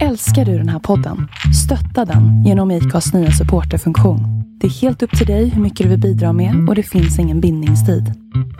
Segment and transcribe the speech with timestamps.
[0.00, 1.28] Älskar du den här podden?
[1.64, 4.20] Stötta den genom IKAs nya supporterfunktion.
[4.60, 7.18] Det är helt upp till dig hur mycket du vill bidra med och det finns
[7.18, 8.04] ingen bindningstid.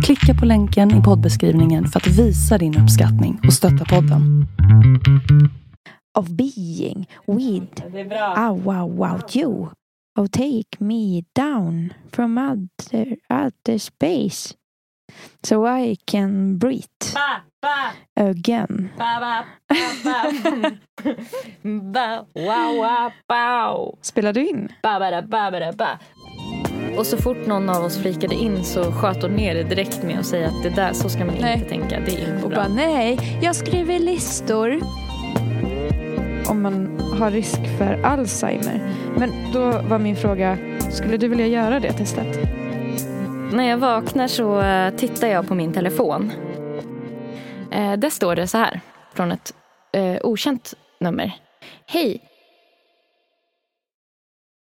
[0.05, 4.47] Klicka på länken i poddbeskrivningen för att visa din uppskattning och stötta podden.
[6.15, 7.83] of being with
[8.37, 9.71] oh wow wow you
[10.17, 14.55] oh take me down from other outer space
[15.43, 16.85] so I can breathe
[17.15, 17.93] Ba, ba,
[18.31, 18.89] again.
[18.99, 19.45] ba, ba,
[20.05, 20.71] ba, ba.
[21.93, 22.25] Ba,
[23.29, 23.99] wow.
[24.03, 24.69] Spelar du in?
[24.83, 25.99] Ba, ba, da, ba, ba, da, ba.
[26.99, 30.19] Och så fort någon av oss flikade in så sköt hon ner det direkt med
[30.19, 31.55] att säga att det där, så ska man Nej.
[31.57, 32.01] inte tänka.
[32.07, 32.59] Det är inte Och bra.
[32.59, 34.81] bara nej, jag skriver listor.
[36.49, 38.81] Om man har risk för Alzheimer.
[39.19, 40.59] Men då var min fråga,
[40.91, 42.39] skulle du vilja göra det testet?
[43.53, 46.33] När jag vaknar så eh, tittar jag på min telefon.
[47.73, 48.81] Eh, där står det så här,
[49.15, 49.55] från ett
[49.93, 51.33] eh, okänt nummer.
[51.87, 52.21] Hej,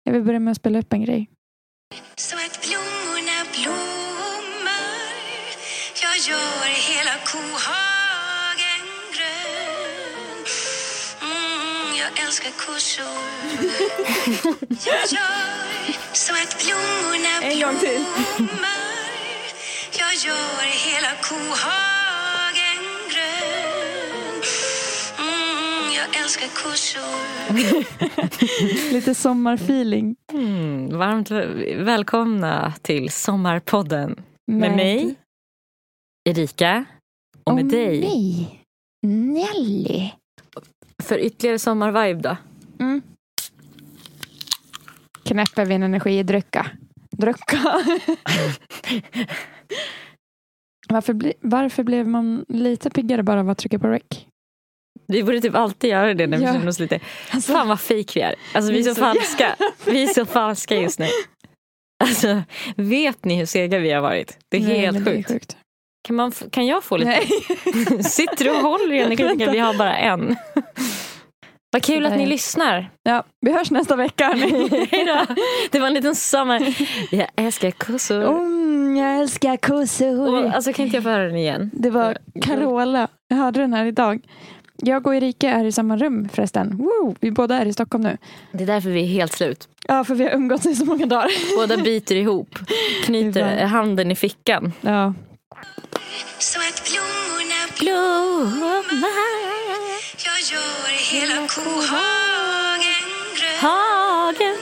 [0.05, 1.31] Jag vill börja med att spela upp en grej.
[2.17, 2.50] Så att
[12.31, 13.05] Jag älskar kossor
[14.87, 18.05] Jag gör så att blommorna En gång till.
[18.37, 19.11] blommar
[19.99, 24.43] Jag gör hela kohagen grön
[25.19, 27.11] mm, Jag älskar kossor
[28.93, 30.17] Lite sommarfeeling.
[30.33, 34.23] mm, varmt väl- välkomna till Sommarpodden.
[34.53, 35.15] Med mig,
[36.29, 36.85] Erika,
[37.45, 38.01] och med dig.
[38.01, 38.61] mig,
[39.07, 40.11] Nelly.
[41.01, 42.37] För ytterligare sommarvibe då.
[42.85, 43.03] Mm.
[45.25, 46.67] Knäpper vi en energidrycka.
[47.11, 47.59] Drycka.
[50.89, 54.03] varför, bli, varför blev man lite piggare bara av att trycka på rec?
[55.07, 56.53] Vi borde typ alltid göra det när vi Ja.
[56.53, 57.01] känner oss lite...
[57.31, 58.35] Alltså, Fan vad fejk vi är.
[58.55, 59.57] Alltså vi är så falska.
[59.87, 61.07] Vi är så falska just nu.
[62.05, 62.43] Alltså,
[62.77, 64.39] vet ni hur sega vi har varit?
[64.49, 65.57] Det är nej, helt men det är sjukt.
[66.03, 67.21] Kan, man, kan jag få lite?
[68.03, 69.53] Sitter du och håller i energidrycken?
[69.53, 70.37] Vi har bara en.
[71.73, 72.91] Vad kul att ni lyssnar.
[73.03, 74.25] Ja, vi hörs nästa vecka.
[74.25, 74.87] hörni.
[74.91, 75.35] Hej då.
[75.71, 76.75] Det var en liten sommar...
[77.11, 78.23] Jag älskar kossor.
[78.23, 80.29] Mm, jag älskar kossor.
[80.29, 81.71] Och, alltså kan inte jag få höra den igen?
[81.75, 83.09] Det var Carola.
[83.29, 84.21] Jag hörde den här idag.
[84.77, 86.77] Jag och Erika är i samma rum förresten.
[86.77, 87.15] Woo!
[87.21, 88.17] Vi båda är i Stockholm nu.
[88.53, 89.69] Det är därför vi är helt slut.
[89.89, 91.57] Ja, för vi har umgåtts i så många dagar.
[91.57, 92.59] Båda biter ihop.
[93.05, 94.73] Knyter handen i fickan.
[94.81, 95.15] Ja.
[96.39, 98.83] Så att blommorna Blommar
[100.27, 104.57] Jag gör hela kohagen grön hagen.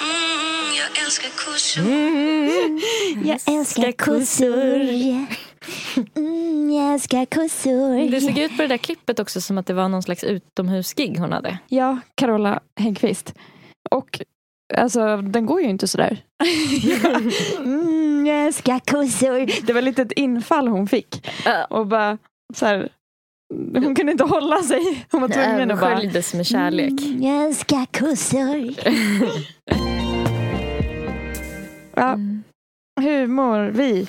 [0.00, 2.80] mm, Jag älskar kossor Mm.
[3.24, 4.80] Jag älskar kossor.
[6.16, 8.10] Mm, jag älskar kossor.
[8.10, 11.18] Det såg ut på det där klippet också som att det var någon slags utomhusgig
[11.18, 11.58] hon hade.
[11.68, 13.34] Ja, Carola Häggkvist.
[13.90, 14.20] Och
[14.76, 16.22] alltså, den går ju inte sådär.
[17.58, 17.95] mm,
[18.26, 19.66] jag älskar kossor.
[19.66, 21.28] Det var lite ett infall hon fick.
[21.68, 22.18] Och bara
[22.54, 22.88] så här,
[23.74, 25.06] hon kunde inte hålla sig.
[25.10, 25.90] Hon var tvungen att bara...
[25.90, 26.92] Översköljdes med kärlek.
[27.02, 28.74] Mm, jag älskar kossor.
[31.94, 32.42] ja, Mm.
[33.00, 34.06] hur mår vi?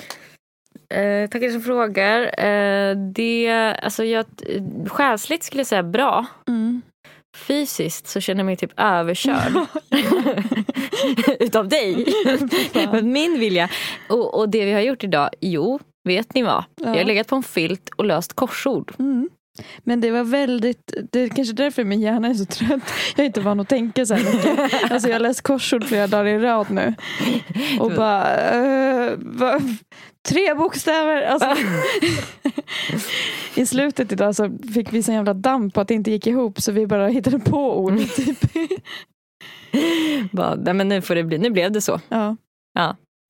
[0.94, 2.40] Eh, tackar som frågar.
[2.44, 3.48] Eh, det,
[3.82, 6.26] alltså jag, eh, själsligt skulle jag säga bra.
[6.48, 6.82] Mm.
[7.38, 9.66] Fysiskt så känner jag mig typ överkörd.
[11.40, 12.06] Utav dig.
[12.74, 13.68] Men Min vilja.
[14.08, 16.64] Och, och det vi har gjort idag, jo, vet ni vad?
[16.76, 16.88] Ja.
[16.88, 18.92] Jag har legat på en filt och löst korsord.
[18.98, 19.28] Mm.
[19.78, 22.82] Men det var väldigt, det är kanske därför min hjärna är så trött.
[23.16, 24.92] Jag är inte van att tänka så här mycket.
[24.92, 26.94] Alltså jag har läst korsord flera dagar i rad nu.
[27.80, 29.60] Och bara, eh, va,
[30.28, 31.22] tre bokstäver.
[31.22, 31.56] Alltså.
[33.54, 36.60] I slutet idag så fick vi sån jävla damp på att det inte gick ihop
[36.60, 37.98] så vi bara hittade på ord.
[38.16, 38.38] Typ.
[40.32, 42.00] Bara, nej, men nu, får det bli, nu blev det så.
[42.08, 42.36] Ja.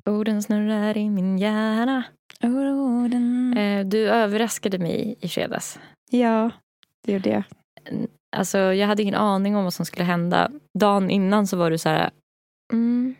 [0.07, 2.05] Orden snurrar i min hjärna.
[2.43, 3.59] Orden.
[3.59, 5.79] Eh, du överraskade mig i fredags.
[6.11, 6.51] Ja,
[7.07, 7.43] det gjorde jag.
[8.37, 10.51] Alltså, jag hade ingen aning om vad som skulle hända.
[10.79, 12.11] Dagen innan så var du så här...
[12.73, 13.15] Mm,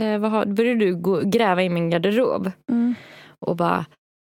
[0.00, 2.94] eh, vad har, började du gå, gräva i min garderob Mm.
[3.38, 3.86] och bara...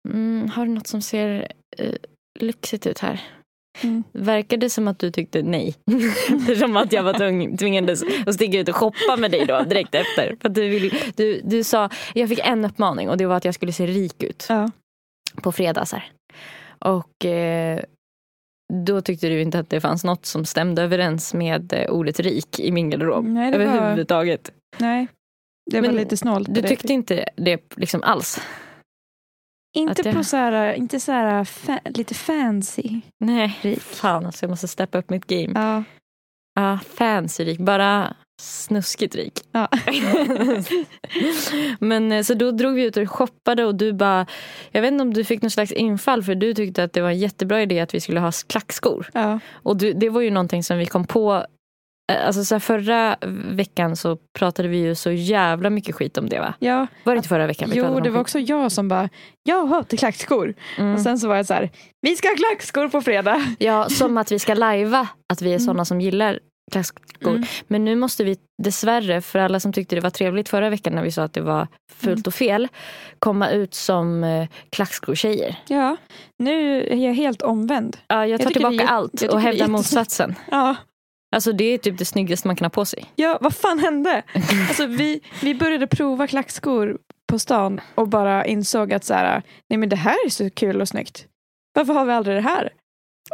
[0.08, 1.94] Mm, har du något som ser eh,
[2.40, 3.20] lyxigt ut här?
[3.82, 4.04] Mm.
[4.12, 5.74] Verkade som att du tyckte nej.
[6.58, 9.94] som att jag var tvung, tvingades att stiga ut och shoppa med dig då direkt
[9.94, 10.36] efter.
[10.40, 13.54] För du, vill, du, du sa, jag fick en uppmaning och det var att jag
[13.54, 14.70] skulle se rik ut Ja.
[15.42, 16.10] på fredagar.
[16.84, 17.80] Och eh,
[18.86, 22.60] då tyckte du inte att det fanns något som stämde överens med eh, ordet rik
[22.60, 23.24] i min garderob.
[23.24, 24.52] Nej, det var- Överhuvudtaget.
[24.78, 25.06] Nej,
[25.70, 26.48] det var Men lite snålt.
[26.54, 28.40] Du tyckte inte det liksom alls?
[29.76, 33.00] Inte jag- på så här, inte så här fa- lite fancy.
[33.18, 33.80] Nej, Rik.
[33.80, 35.52] fan alltså jag måste steppa upp mitt game.
[35.54, 35.84] Ja.
[36.54, 39.32] Ja, fancy rik, bara snuskigt rik.
[39.52, 39.68] Ja.
[41.78, 44.26] Men eh, så då drog vi ut och shoppade och du bara,
[44.70, 47.10] jag vet inte om du fick någon slags infall för du tyckte att det var
[47.10, 49.10] en jättebra idé att vi skulle ha klackskor.
[49.14, 49.38] ja.
[49.52, 51.34] Och du, det var ju någonting som vi kom på
[52.12, 53.16] eh, Alltså så förra
[53.50, 56.54] veckan så pratade vi ju så jävla mycket skit om det va?
[56.58, 56.86] ja.
[57.04, 57.70] Var det inte förra veckan?
[57.70, 58.20] vi Jo, det var skit?
[58.20, 59.08] också jag som bara,
[59.42, 60.54] jag har till klackskor.
[60.78, 60.94] Mm.
[60.94, 61.70] Och sen så var jag så här,
[62.02, 63.42] vi ska ha klackskor på fredag.
[63.58, 65.60] Ja, som att vi ska lajva att vi är Mm.
[65.66, 66.38] sådana som gillar
[66.70, 67.30] klackskor.
[67.30, 67.44] Mm.
[67.66, 71.02] Men nu måste vi dessvärre, för alla som tyckte det var trevligt förra veckan när
[71.02, 72.22] vi sa att det var fult Mm.
[72.26, 72.68] och fel,
[73.18, 75.56] komma ut som eh, klackskor-tjejer.
[75.68, 75.96] Ja,
[76.38, 77.96] nu är jag helt omvänd.
[78.08, 80.34] Ja, jag tar är tillbaka jätte- allt jag och hävdar motsatsen.
[80.50, 80.76] Ja,
[81.36, 83.04] Alltså det är typ det snyggaste man kan ha på sig.
[83.16, 84.22] ja vad fan hände?
[84.68, 89.78] Alltså, vi, vi började prova klackskor på stan och bara insåg att så här, nej
[89.78, 91.26] men det här är så kul och snyggt.
[91.74, 92.70] Varför har vi aldrig det här?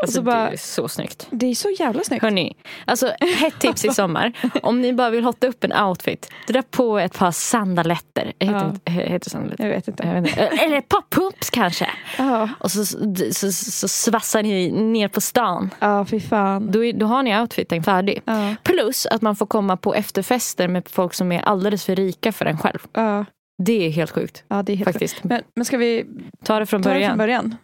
[0.02, 1.26] Alltså så bara- det är så snyggt.
[1.30, 2.22] Det är så jävla snyggt.
[2.22, 4.32] Hörni, alltså hett tips i sommar.
[4.62, 8.32] Om ni bara vill hotta upp en outfit, dra på ett par sandaletter.
[8.40, 8.70] Heter, Ja.
[8.70, 9.64] inte, heter det sandaletter?
[9.66, 10.06] Jag vet inte.
[10.06, 10.40] Jag vet inte.
[10.46, 11.90] Eller ett par pumps kanske.
[12.18, 12.84] Ja, Och så,
[13.32, 15.70] så, så, svassar ni ner på stan.
[15.78, 16.70] ja fy fan.
[16.72, 18.22] Då, då har ni outfiten färdig.
[18.24, 22.32] Ja, Plus att man får komma på efterfester med folk som är alldeles för rika
[22.32, 22.78] för en själv.
[22.92, 23.24] ja,
[23.62, 25.24] Det är helt sjukt ja det är helt faktiskt.
[25.24, 26.04] Men, men ska vi
[26.44, 27.10] Ta det från ta det början.
[27.10, 27.56] från början?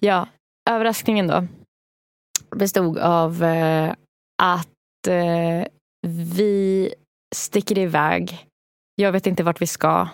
[0.00, 0.26] Ja,
[0.68, 1.46] överraskningen då
[2.56, 3.92] bestod av eh,
[4.42, 5.66] att eh,
[6.06, 6.94] vi
[7.34, 8.46] sticker iväg.
[8.94, 10.08] Jag vet inte vart vi ska.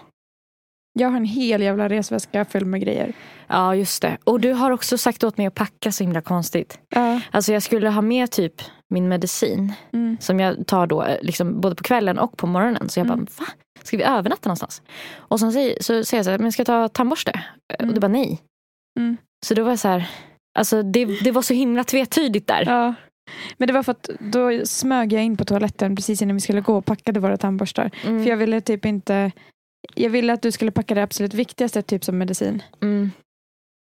[0.98, 3.12] Jag har en hel jävla resväska full med grejer.
[3.46, 4.18] Ja, just det.
[4.24, 6.78] Och du har också sagt åt mig att packa så himla konstigt.
[6.88, 8.62] Ja, Alltså jag skulle ha med typ
[8.94, 12.88] min medicin mm, som jag tar då eh, liksom, både på kvällen och på morgonen.
[12.88, 13.18] Så jag Mm.
[13.24, 13.52] bara, va?
[13.82, 14.82] Ska vi övernatta någonstans?
[15.16, 17.30] Och sen säger, så säger jag så här, men ska jag ta tandborste?
[17.30, 17.94] Eh, Och Mm.
[17.94, 18.42] du bara nej.
[19.00, 19.16] Mm.
[19.46, 20.10] Så då var jag så här,
[20.54, 22.64] alltså det, det var så himla tvetydigt där.
[22.66, 22.94] ja.
[23.56, 26.60] Men det var för att då smög jag in på toaletten precis innan vi skulle
[26.60, 27.90] gå och packade våra tandborstar.
[28.04, 28.22] Mm.
[28.22, 29.32] För jag ville typ inte
[29.94, 32.62] jag ville att du skulle packa det absolut viktigaste, typ som medicin.
[32.82, 33.10] Mm.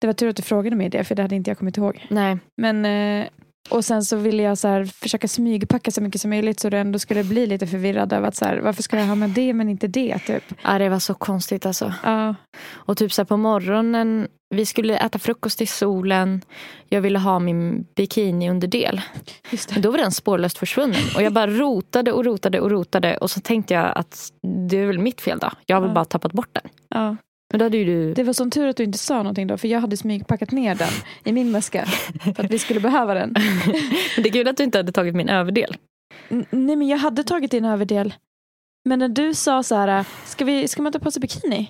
[0.02, 2.06] Det var tur att du frågade mig det, för det hade inte jag kommit ihåg.
[2.10, 2.38] Nej.
[2.58, 3.28] Men, eh,
[3.70, 6.78] och sen så ville jag så här, försöka smygpacka så mycket som möjligt så du
[6.78, 9.54] ändå skulle bli lite förvirrad över att så här, varför ska jag ha med det
[9.54, 10.20] men inte det?
[10.20, 10.44] Typ.
[10.64, 11.94] Ja, det var så konstigt alltså.
[12.04, 12.36] Ja,
[12.72, 16.42] Och typ så här på morgonen, vi skulle äta frukost i solen.
[16.90, 19.02] Jag ville ha min bikiniunderdel.
[19.52, 21.02] just Men då var den spårlöst försvunnen.
[21.16, 23.18] Och jag bara rotade och rotade och rotade.
[23.18, 24.30] Och så tänkte jag att
[24.70, 25.52] det är väl mitt fel då.
[25.66, 25.94] Jag har väl Ja.
[25.96, 26.72] bara tappat bort den.
[26.90, 27.16] Ja.
[27.56, 28.14] Men då hade ju du...
[28.14, 30.76] Det var sån tur att du inte sa någonting då, för jag hade smygpackat ner
[30.76, 30.90] den
[31.24, 31.86] i min väska.
[32.36, 33.34] För att vi skulle behöva den.
[34.16, 35.76] Men det är kul att du inte hade tagit min överdel.
[36.30, 38.14] N- nej men jag hade tagit din överdel.
[38.86, 41.70] Men när du sa så här, ska, vi, ska man ta på sig bikini?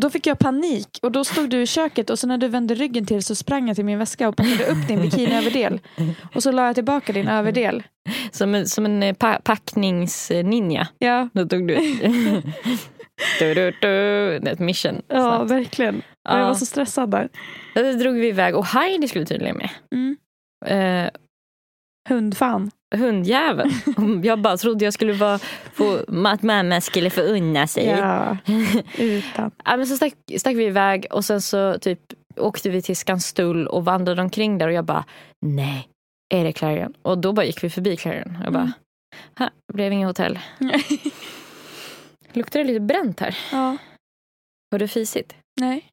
[0.00, 2.74] Då fick jag panik och då stod du i köket och så när du vände
[2.74, 5.80] ryggen till så sprang jag till min väska och packade upp din bikiniöverdel.
[6.34, 7.82] Och så la jag tillbaka din överdel.
[8.30, 10.88] Som en, som en eh, pa- packningsninja.
[10.98, 11.74] Ja, Då tog du
[13.38, 15.02] du, du, du, ett mission.
[15.08, 15.50] ja snabbt.
[15.50, 16.02] verkligen.
[16.28, 16.38] Ja.
[16.38, 17.28] Jag var så stressad där.
[17.74, 19.70] Då drog vi iväg och Heidi skulle tydligen med.
[19.94, 20.16] Mm.
[20.66, 21.10] Eh,
[22.08, 22.70] Hundfan.
[22.96, 23.70] hundjävel.
[24.22, 25.38] Jag bara trodde jag skulle vara
[25.74, 27.86] få, att mamma skulle få unna sig.
[27.86, 28.36] Ja,
[28.98, 29.50] utan.
[29.64, 32.00] Ja, men så stack, stack vi iväg och sen så typ
[32.36, 35.04] åkte vi till Skanstull och vandrade omkring där och jag bara
[35.46, 35.88] nej,
[36.34, 36.94] är det Clarion?
[37.02, 38.38] Och då bara gick vi förbi Clarion.
[38.44, 38.72] Jag bara, Mm.
[39.38, 40.38] här det blev inget hotell.
[42.34, 43.36] Luktar det lite bränt här?
[43.52, 43.76] ja,
[44.70, 45.34] Var det fisigt?
[45.60, 45.84] nej.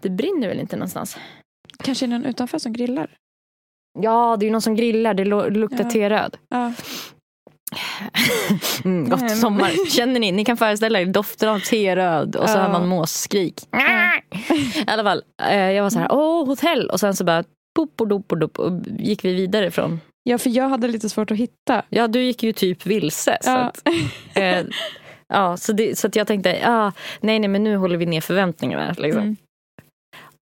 [0.00, 1.16] Det brinner väl inte någonstans?
[1.84, 3.10] Kanske är någon utanför som grillar.
[3.98, 5.14] Ja, det är ju någon som grillar.
[5.14, 5.90] Det luktar Ja.
[5.90, 6.36] teröd.
[6.48, 6.72] Ja.
[8.84, 9.90] Mm, gott sommar.
[9.90, 10.32] Känner ni?
[10.32, 12.60] Ni kan föreställa er doften av teröd och så Ja.
[12.62, 13.60] hör man måsskrik.
[13.70, 14.20] Ja.
[14.76, 16.90] I alla fall, eh, jag var så här, åh hotell.
[16.90, 17.44] Och sen så bara,
[17.76, 18.58] pop och dop och dop.
[18.58, 21.82] Och gick vi vidare från, ja, för jag hade lite svårt att hitta.
[21.88, 23.38] ja du gick ju typ vilse.
[23.40, 23.56] Så Ja.
[23.58, 23.82] att,
[24.34, 24.64] eh,
[25.28, 28.20] ja, så, det, så att jag tänkte, ah, nej nej men nu håller vi ner
[28.20, 28.94] förväntningarna.
[28.98, 29.22] Liksom.
[29.22, 29.36] Mm.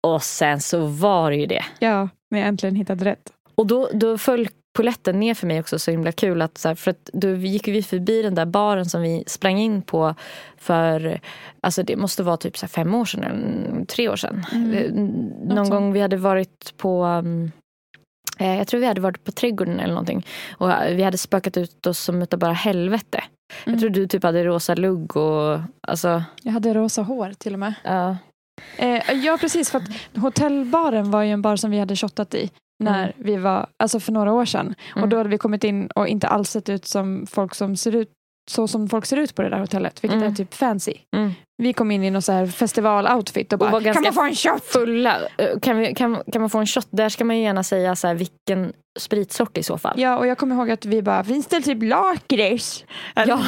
[0.06, 1.64] Och sen så var det ju det.
[1.78, 3.32] Ja, men jag äntligen hittat rätt.
[3.54, 6.42] Och då, då föll poletten ner för mig också så himla kul.
[6.42, 9.58] Att, så här, för att då gick vi förbi den där baren som vi sprang
[9.58, 10.14] in på
[10.56, 11.20] för,
[11.60, 14.46] alltså det måste vara typ så fem år sedan, eller tre år sedan.
[14.52, 14.74] Mm.
[14.74, 17.52] Eh, Någon gång vi hade varit på um,
[18.46, 20.26] jag tror vi hade varit på trädgården eller någonting.
[20.58, 23.18] Och eh, vi hade spökat ut oss som utav bara helvete.
[23.64, 23.74] Mm.
[23.74, 25.58] Jag tror du typ hade rosa lugg och
[25.88, 27.74] alltså, Jag hade rosa hår till och med.
[27.84, 28.16] ja.
[28.76, 29.70] Eh, ja, precis.
[29.70, 29.88] För att
[30.22, 32.50] hotellbaren var ju en bar som vi hade shottat i
[32.84, 33.12] när Mm.
[33.16, 34.74] vi var, alltså för några år sedan.
[34.92, 35.02] Mm.
[35.02, 37.94] Och då hade vi kommit in och inte alls sett ut som folk som ser
[37.96, 38.10] ut
[38.50, 40.32] så som folk ser ut på det där hotellet, vilket Mm.
[40.32, 40.94] är typ fancy.
[41.62, 44.22] Vi kom in i någon så här festival-outfit och bara, var ganska kan man få
[44.22, 44.64] en shot?
[44.64, 45.16] Fulla.
[45.38, 46.88] Eh, Kan, vi, kan, kan man få en shot?
[46.90, 50.00] Där ska man ju gärna säga så här, vilken spritsort i så fall.
[50.00, 52.84] Ja, och jag kommer ihåg att vi bara, finns det typ lakrits?
[53.14, 53.22] Ja.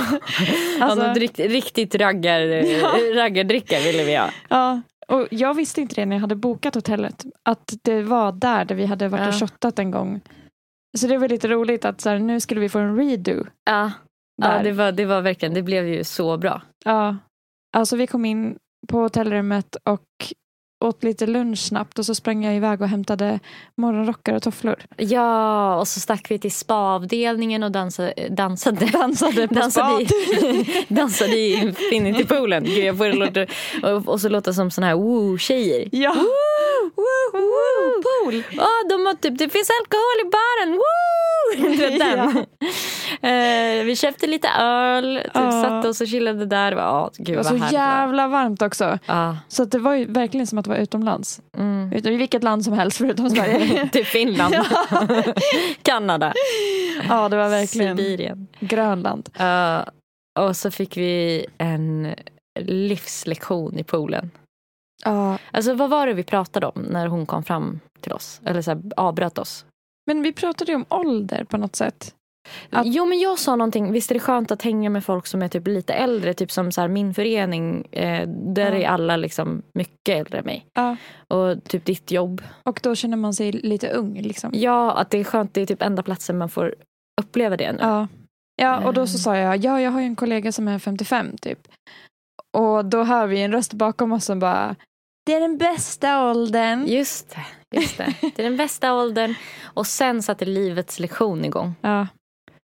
[0.80, 2.40] Alltså- ja, något riktigt, raggar,
[2.80, 2.88] Ja.
[3.14, 4.28] raggardricka ville vi ha.
[4.48, 7.24] Ja, och jag visste inte det när jag hade bokat hotellet.
[7.42, 9.38] Att det var där, där vi hade varit och Ja.
[9.46, 10.20] shottat en gång.
[10.98, 13.44] Så det var lite roligt att så här, nu skulle vi få en redo.
[13.70, 13.90] Ja,
[14.42, 16.62] ja det, var, det var verkligen, det blev ju så bra.
[16.84, 17.16] Ja,
[17.74, 20.06] alltså vi kom in på hotellrummet och
[20.84, 23.40] åt lite lunch snabbt och så sprang jag iväg och hämtade
[23.74, 24.76] morgonrockar och tofflor.
[24.96, 31.36] Ja, och så stack vi till spa-avdelningen och dansade, dansade, Dansade på dansade, i, dansade
[31.36, 32.64] i Infinity-poolen.
[32.64, 33.46] Gud, jag det låta,
[33.82, 35.88] och, och så låter som såna här woo-tjejer.
[35.92, 36.14] Ja.
[36.96, 38.42] Woo, woo, pool.
[38.52, 40.72] Ja, de har typ, det finns alkohol i baren.
[40.72, 40.84] Woo!
[41.56, 42.46] Du vet den.
[43.22, 45.50] Eh, vi köpte lite öl, typ, Ja.
[45.62, 46.70] satt oss och chillade där.
[46.70, 47.72] Det var, ja, gud, Det var så härligt.
[47.72, 48.98] jävla varmt också.
[49.06, 51.40] Ja, Så det var verkligen som att vara utomlands.
[51.56, 51.92] mm.
[51.92, 53.88] Utom I vilket land som helst förutom Sverige.
[53.92, 54.54] Till Finland.
[55.82, 56.34] Kanada.
[57.08, 58.46] ja, det var verkligen Sibirien.
[58.60, 59.30] Grönland.
[59.38, 59.84] Ja,
[60.38, 62.14] och så fick vi en
[62.60, 64.30] livslektion i poolen.
[65.04, 68.40] Ja, Alltså vad var det vi pratade om när hon kom fram till oss?
[68.44, 69.64] Eller så här, avbröt oss?
[70.06, 72.14] men vi pratade ju om ålder på något sätt.
[72.70, 75.42] Att- Jo men jag sa någonting, visst är det skönt att hänga med folk som
[75.42, 78.78] är typ lite äldre, typ som så här, min förening, eh, där Ja.
[78.78, 80.66] är alla liksom mycket äldre än mig.
[80.74, 80.96] Ja.
[81.28, 82.42] Och typ ditt jobb.
[82.62, 84.50] Och då känner man sig lite ung liksom.
[84.54, 86.74] Ja, att det är skönt, det är typ enda platsen man får
[87.20, 87.78] uppleva det nu.
[87.80, 88.08] Ja.
[88.56, 89.18] ja, och då så Mm.
[89.22, 91.58] sa jag, ja jag har ju en kollega som är 55 typ.
[92.56, 94.76] Och då hör vi en röst bakom oss som bara,
[95.26, 96.86] det är den bästa åldern.
[96.86, 97.36] Just
[97.70, 98.14] det, just det.
[98.20, 99.34] Det är den bästa åldern.
[99.62, 101.74] Och sen satte livets lektion igång.
[101.80, 102.06] Ja.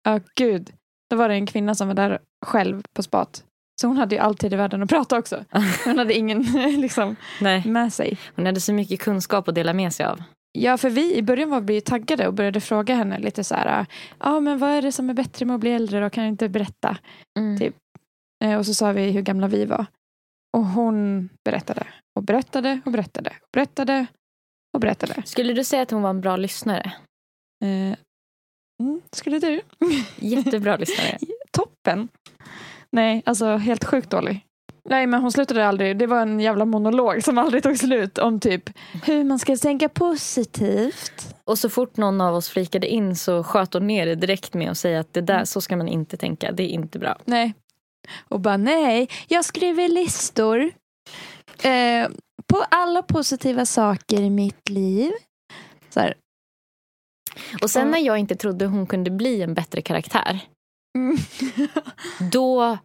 [0.06, 0.72] Ja, gud.
[1.10, 3.44] Då var det en kvinna som var där själv på spat.
[3.80, 5.44] Så hon hade ju alltid i världen att prata också.
[5.84, 6.42] Hon hade ingen
[6.80, 7.62] liksom, Nej.
[7.68, 8.18] med sig.
[8.36, 10.22] Hon hade så mycket kunskap att dela med sig av.
[10.52, 13.86] Ja, för vi i början var vi taggade och började fråga henne lite så här,
[14.18, 16.10] ja men vad är det som är bättre med att bli äldre då?
[16.10, 16.96] Kan du inte berätta?
[17.58, 17.76] Typ.
[18.44, 19.86] Eh, Och så sa vi hur gamla vi var.
[20.56, 21.86] Och hon berättade
[22.18, 24.06] och berättade och berättade och berättade
[24.74, 25.22] och berättade.
[25.24, 26.92] Skulle du säga att hon var en bra lyssnare?
[27.64, 27.98] Eh,
[28.80, 29.60] mm, skulle du?
[30.16, 31.18] Jättebra lyssnare.
[31.50, 32.08] Toppen.
[32.90, 34.46] Nej, alltså helt sjukt dålig.
[34.88, 35.98] Nej, men hon slutade aldrig.
[35.98, 38.70] Det var en jävla monolog som aldrig tog slut om typ
[39.04, 41.34] hur man ska tänka positivt.
[41.44, 44.70] Och så fort någon av oss flikade in så sköt hon ner det direkt med
[44.70, 46.52] att säga att det där, så ska man inte tänka.
[46.52, 47.18] Det är inte bra.
[47.24, 47.54] Nej.
[48.28, 50.70] Och bara nej, jag skriver listor
[51.62, 52.08] eh,
[52.46, 55.12] på alla positiva saker i mitt liv.
[55.90, 56.14] Så här.
[57.62, 60.40] Och sen när jag inte trodde hon kunde bli en bättre karaktär.
[60.98, 61.16] Mm.
[62.32, 62.78] Då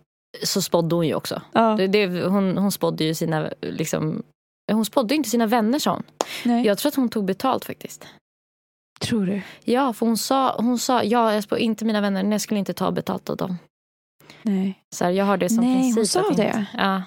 [0.43, 1.41] så spådde hon ju också.
[1.53, 4.23] ja, Det, det, hon, hon spådde ju sina, liksom,
[4.71, 6.03] hon spådde inte sina vänner hon.
[6.45, 6.65] nej.
[6.65, 8.07] Jag tror att hon tog betalt faktiskt.
[9.01, 9.41] tror du?
[9.63, 12.59] Ja, för hon sa, hon sa ja, jag spår inte mina vänner, nej, jag skulle
[12.59, 13.57] inte ta betalt av dem.
[14.41, 14.79] Nej.
[14.95, 16.11] Så här, jag har det som Nej, hon princip.
[16.11, 16.45] sa att det?
[16.47, 17.03] Inte, ja,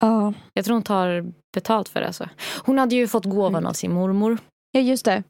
[0.00, 0.32] Ja.
[0.54, 2.06] jag tror hon tar betalt för det.
[2.06, 2.28] Alltså.
[2.64, 4.38] Hon hade ju fått gåvan av sin mormor.
[4.72, 5.22] ja, just det.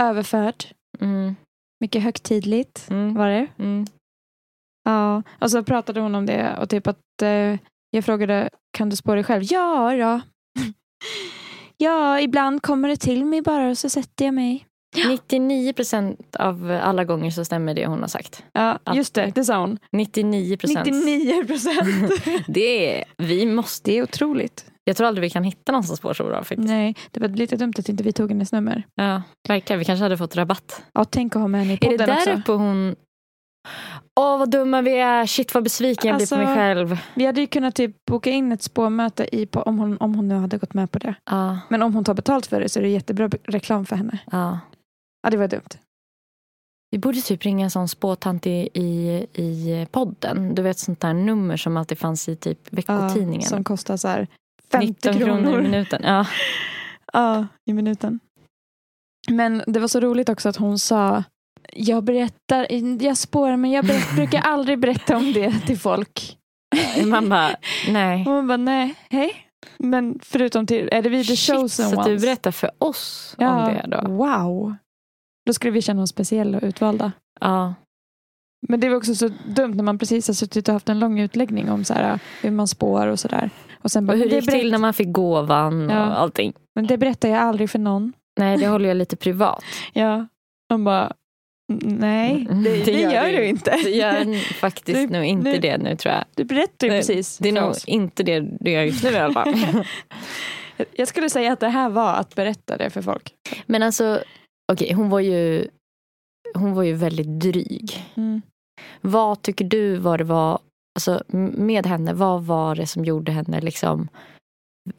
[0.00, 0.64] Överförd.
[1.00, 1.36] Mm,
[1.80, 3.48] Mycket högtidligt mm, var det.
[3.58, 3.84] mm.
[4.84, 7.58] Ja, och så pratade hon om det och typ att eh,
[7.90, 9.42] jag frågade kan du spå dig själv?
[9.44, 10.20] Ja, ja.
[11.76, 14.66] ja, ibland kommer det till mig bara och så sätter jag mig.
[15.08, 18.44] 99 procent av alla gånger så stämmer det hon har sagt.
[18.52, 19.78] Ja, just det, det sa hon.
[19.92, 20.86] 99 procent.
[20.86, 22.12] 99 procent.
[22.48, 24.64] Det är, vi måste, det är otroligt.
[24.84, 26.68] jag tror aldrig vi kan hitta någon som spår så bra faktiskt.
[26.68, 28.82] Nej, det var lite dumt att inte vi tog hennes nummer.
[28.94, 29.78] Ja, verkligen.
[29.78, 30.82] Vi kanske hade fått rabatt.
[30.92, 32.30] Ja, tänk att ha med henne i Är podden det där också.
[32.32, 32.96] uppe hon...
[34.20, 36.98] Åh vad dumma vi är, shit vad besviken jag blir på mig Alltså- själv.
[37.14, 40.28] Vi hade ju kunnat typ boka in ett spårmöte i, på, om, hon, om hon
[40.28, 41.14] nu hade gått med på det.
[41.30, 44.18] Ja, Men om hon tar betalt för det så är det jättebra reklam för henne.
[44.32, 44.58] ja.
[45.26, 45.68] Ja, det var dumt.
[46.90, 50.54] Vi borde typ ringa en sån spåtant i, i, i podden.
[50.54, 53.40] Du vet sånt där nummer som alltid fanns i typ veckotidningen.
[53.40, 54.26] Ja, som kostar så här
[54.72, 55.42] 50 19 kronor.
[55.42, 56.02] kronor i minuten.
[56.04, 56.26] Ja.
[57.12, 58.20] Ja, i minuten.
[59.30, 61.24] Men det var så roligt också att hon sa
[61.72, 62.66] jag berättar,
[63.02, 66.38] jag spårar men jag berätt, brukar aldrig berätta om det till folk.
[67.06, 67.56] Man bara,
[67.88, 68.24] nej.
[68.24, 69.32] Man bara nej, hej.
[69.78, 72.22] Men förutom till, är det vi the Shit, chosen så att du ones?
[72.22, 74.08] berättar för oss ja, om det då.
[74.12, 74.76] Wow.
[75.46, 77.12] Då skulle vi känna oss speciella och utvalda.
[77.40, 77.74] Ja.
[78.68, 81.20] Men det var också så dumt när man precis har suttit och haft en lång
[81.20, 83.50] utläggning om så här, hur man spår och sådär.
[83.82, 86.06] Och sen bara, Och hur det det, gick till när man fick gåvan Ja.
[86.06, 86.52] och allting.
[86.74, 88.12] men det berättar jag aldrig för någon.
[88.38, 89.64] Nej, det håller jag lite privat.
[89.92, 90.26] Ja.
[90.68, 91.12] De bara,
[91.84, 93.76] Nej, det, det det gör gör, du inte.
[93.84, 96.24] Du gör faktiskt Du- nog inte nu- det nu tror jag.
[96.34, 97.84] Du berättar ju Det- precis Det är nog oss.
[97.84, 99.54] inte det du gör just nu i alla fall.
[100.92, 103.34] Jag skulle säga att det här var att berätta det för folk.
[103.66, 104.22] Men alltså,
[104.72, 105.68] okej, hon var ju
[106.54, 108.04] hon var ju väldigt dryg.
[109.00, 110.58] Vad tycker du var det var,
[110.98, 111.22] alltså
[111.56, 114.08] med henne, vad var det som gjorde henne liksom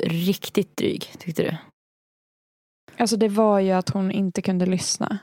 [0.04, 1.58] riktigt dryg, tyckte du?
[2.98, 5.18] Alltså det var ju att hon inte kunde lyssna.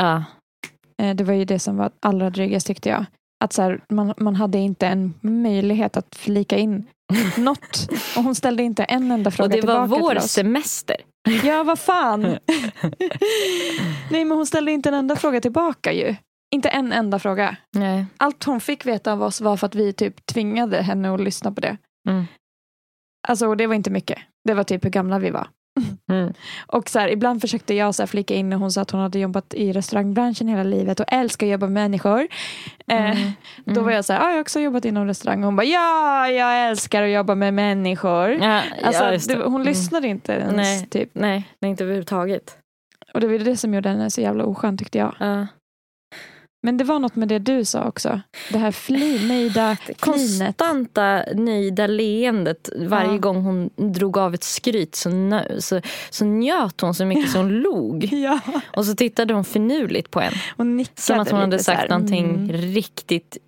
[0.00, 0.24] Ja,
[1.02, 3.04] Eh, Det var ju det som var allra drygast tyckte jag.
[3.44, 6.86] Att så här, man, man hade inte en möjlighet att flika in
[7.38, 7.88] något.
[8.16, 10.32] Och hon ställde inte en enda fråga och det var tillbaka vår till oss.
[10.32, 10.96] semester.
[11.44, 12.20] Ja, vad fan.
[14.10, 16.16] Nej, men hon ställde inte en enda fråga tillbaka ju.
[16.50, 17.56] Inte en enda fråga.
[17.72, 18.06] Nej.
[18.16, 21.52] Allt hon fick veta av oss var för att vi typ tvingade henne att lyssna
[21.52, 21.76] på det.
[22.08, 22.24] Mm.
[23.28, 24.18] Alltså, och det var inte mycket.
[24.44, 25.48] Det var typ hur gamla vi var.
[26.10, 26.32] Mm.
[26.66, 29.00] Och så här, ibland försökte jag så här flika in när hon sa att hon
[29.00, 32.28] hade jobbat i restaurangbranschen hela livet och älskar att jobba med människor.
[32.86, 33.32] Eh, Mm.
[33.64, 35.38] Då var jag så här, ah, jag har också jobbat inom restaurang.
[35.40, 38.30] Och hon bara, ja, jag älskar att jobba med människor.
[38.30, 39.62] Ja, Alltså, ja, hon Mm.
[39.66, 40.52] lyssnade inte ens.
[40.56, 40.86] Nej.
[40.90, 41.10] Typ.
[41.12, 42.56] Nej, nej, inte överhuvudtaget.
[43.14, 45.14] Och det var det som gjorde henne så jävla oskön tyckte jag.
[45.18, 45.46] Ja.
[46.62, 48.20] Men det var något med det du sa också.
[48.52, 50.00] Det här fli, nöjda flinet.
[50.00, 53.18] konstanta nöjda leendet varje Ja.
[53.18, 57.38] gång hon drog av ett skryt så, nö- så, så njöt hon så mycket så
[57.38, 58.04] hon log.
[58.04, 58.40] Ja,
[58.76, 60.32] Och så tittade hon finurligt på en.
[60.94, 62.52] Som att hon hade så här, sagt någonting mm.
[62.52, 63.38] riktigt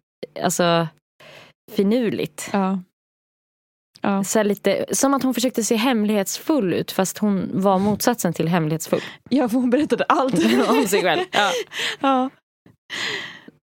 [0.42, 0.88] alltså,
[1.72, 2.50] finurligt.
[2.52, 2.78] Ja.
[4.00, 4.24] Ja.
[4.24, 9.00] Så lite, som att hon försökte se hemlighetsfull ut fast hon var motsatsen till hemlighetsfull.
[9.30, 10.34] ja, för hon berättade allt.
[10.68, 11.20] om sig själv.
[11.32, 11.50] Ja.
[12.00, 12.30] ja.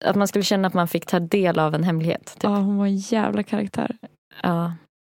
[0.05, 2.25] Att man skulle känna att man fick ta del av en hemlighet.
[2.25, 2.43] Typ.
[2.43, 3.97] ja, hon var en jävla karaktär.
[4.43, 4.73] Ja.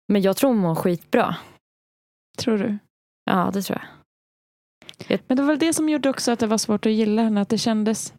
[0.08, 1.36] Men jag tror hon mår skitbra.
[2.38, 2.78] Tror du?
[3.24, 3.88] Ja, det tror jag.
[5.26, 7.40] Men det var väl det som gjorde också att det var svårt att gilla henne.
[7.40, 8.14] Att det kändes...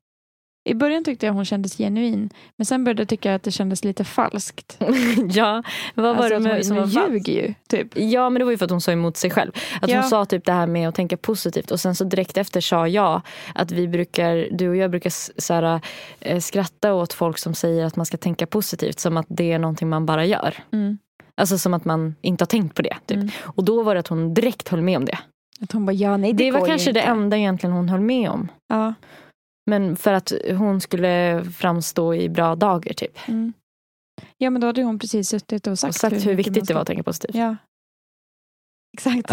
[0.65, 2.29] I början tyckte jag hon kändes genuin.
[2.57, 4.77] Men sen började jag tycka att det kändes lite falskt.
[5.33, 5.63] ja,
[5.95, 7.27] vad var Alltså det med, hon, som var hon falskt?
[7.27, 7.53] ljuger ju.
[7.69, 7.87] Typ.
[7.97, 9.51] Ja, men det var ju för att hon sa emot sig själv.
[9.81, 9.99] Att Ja.
[9.99, 12.87] hon sa typ det här med att tänka positivt och sen så direkt efter sa
[12.87, 13.21] jag
[13.55, 15.81] att vi brukar, du och jag brukar så här,
[16.19, 19.59] eh, skratta åt folk som säger att man ska tänka positivt som att det är
[19.59, 20.55] någonting man bara gör.
[20.73, 20.97] Mm.
[21.35, 22.97] Alltså som att man inte har tänkt på det.
[23.05, 23.17] Typ.
[23.17, 23.29] Mm.
[23.41, 25.17] Och då var det att hon direkt höll med om det.
[25.61, 28.29] Att hon bara, ja nej det, Det, var kanske det enda egentligen hon höll med
[28.29, 28.47] om.
[28.69, 28.93] Ja.
[29.65, 33.27] Men för att hon skulle framstå i bra dagar typ.
[33.27, 33.53] Mm.
[34.37, 36.73] ja, men då hade hon precis suttit och sagt, Och sagt hur mycket viktigt det
[36.73, 37.35] var att tänka positivt.
[37.35, 37.55] Ja.
[38.97, 39.31] Exakt.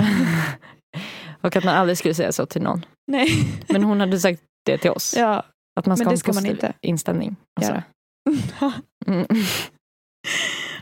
[1.41, 2.87] och att man aldrig skulle säga så till någon.
[3.07, 3.29] nej.
[3.69, 5.15] Men hon hade sagt det till oss.
[5.17, 5.43] Ja.
[5.81, 6.73] Att man ska Men ha en ska positiv inte.
[6.81, 7.37] inställning.
[7.61, 7.83] Och Ja.
[9.07, 9.27] Mm.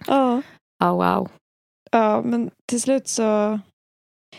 [0.06, 0.42] ja.
[0.84, 1.28] Oh, wow.
[1.90, 3.60] ja, men till slut så...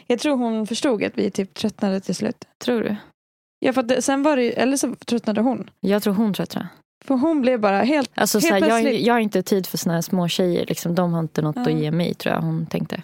[0.07, 2.45] Jag tror hon förstod att vi typ tröttnade till slut.
[2.63, 2.95] Tror du?
[3.59, 5.69] Ja, för det, sen var det ju, eller så tröttnade hon.
[5.79, 6.67] Jag tror hon tröttnade.
[7.05, 8.11] För hon blev bara helt...
[8.15, 10.65] Alltså, Helt såhär, jag, plötsligt- jag har inte tid för såna här små tjejer.
[10.65, 10.95] Liksom.
[10.95, 11.61] De har inte något Ja.
[11.61, 13.01] att ge mig tror jag hon tänkte.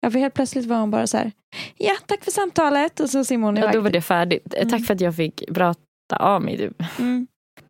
[0.00, 1.32] Ja, för helt plötsligt var hon bara så här.
[1.76, 3.00] Ja, tack för samtalet.
[3.00, 3.74] Och så simmade hon Ja, iväg.
[3.74, 4.54] då var det färdigt.
[4.54, 4.70] Eh, Mm.
[4.70, 6.56] Tack för att jag fick prata av mig.
[6.58, 6.82] Typ.
[6.98, 7.26] Mm.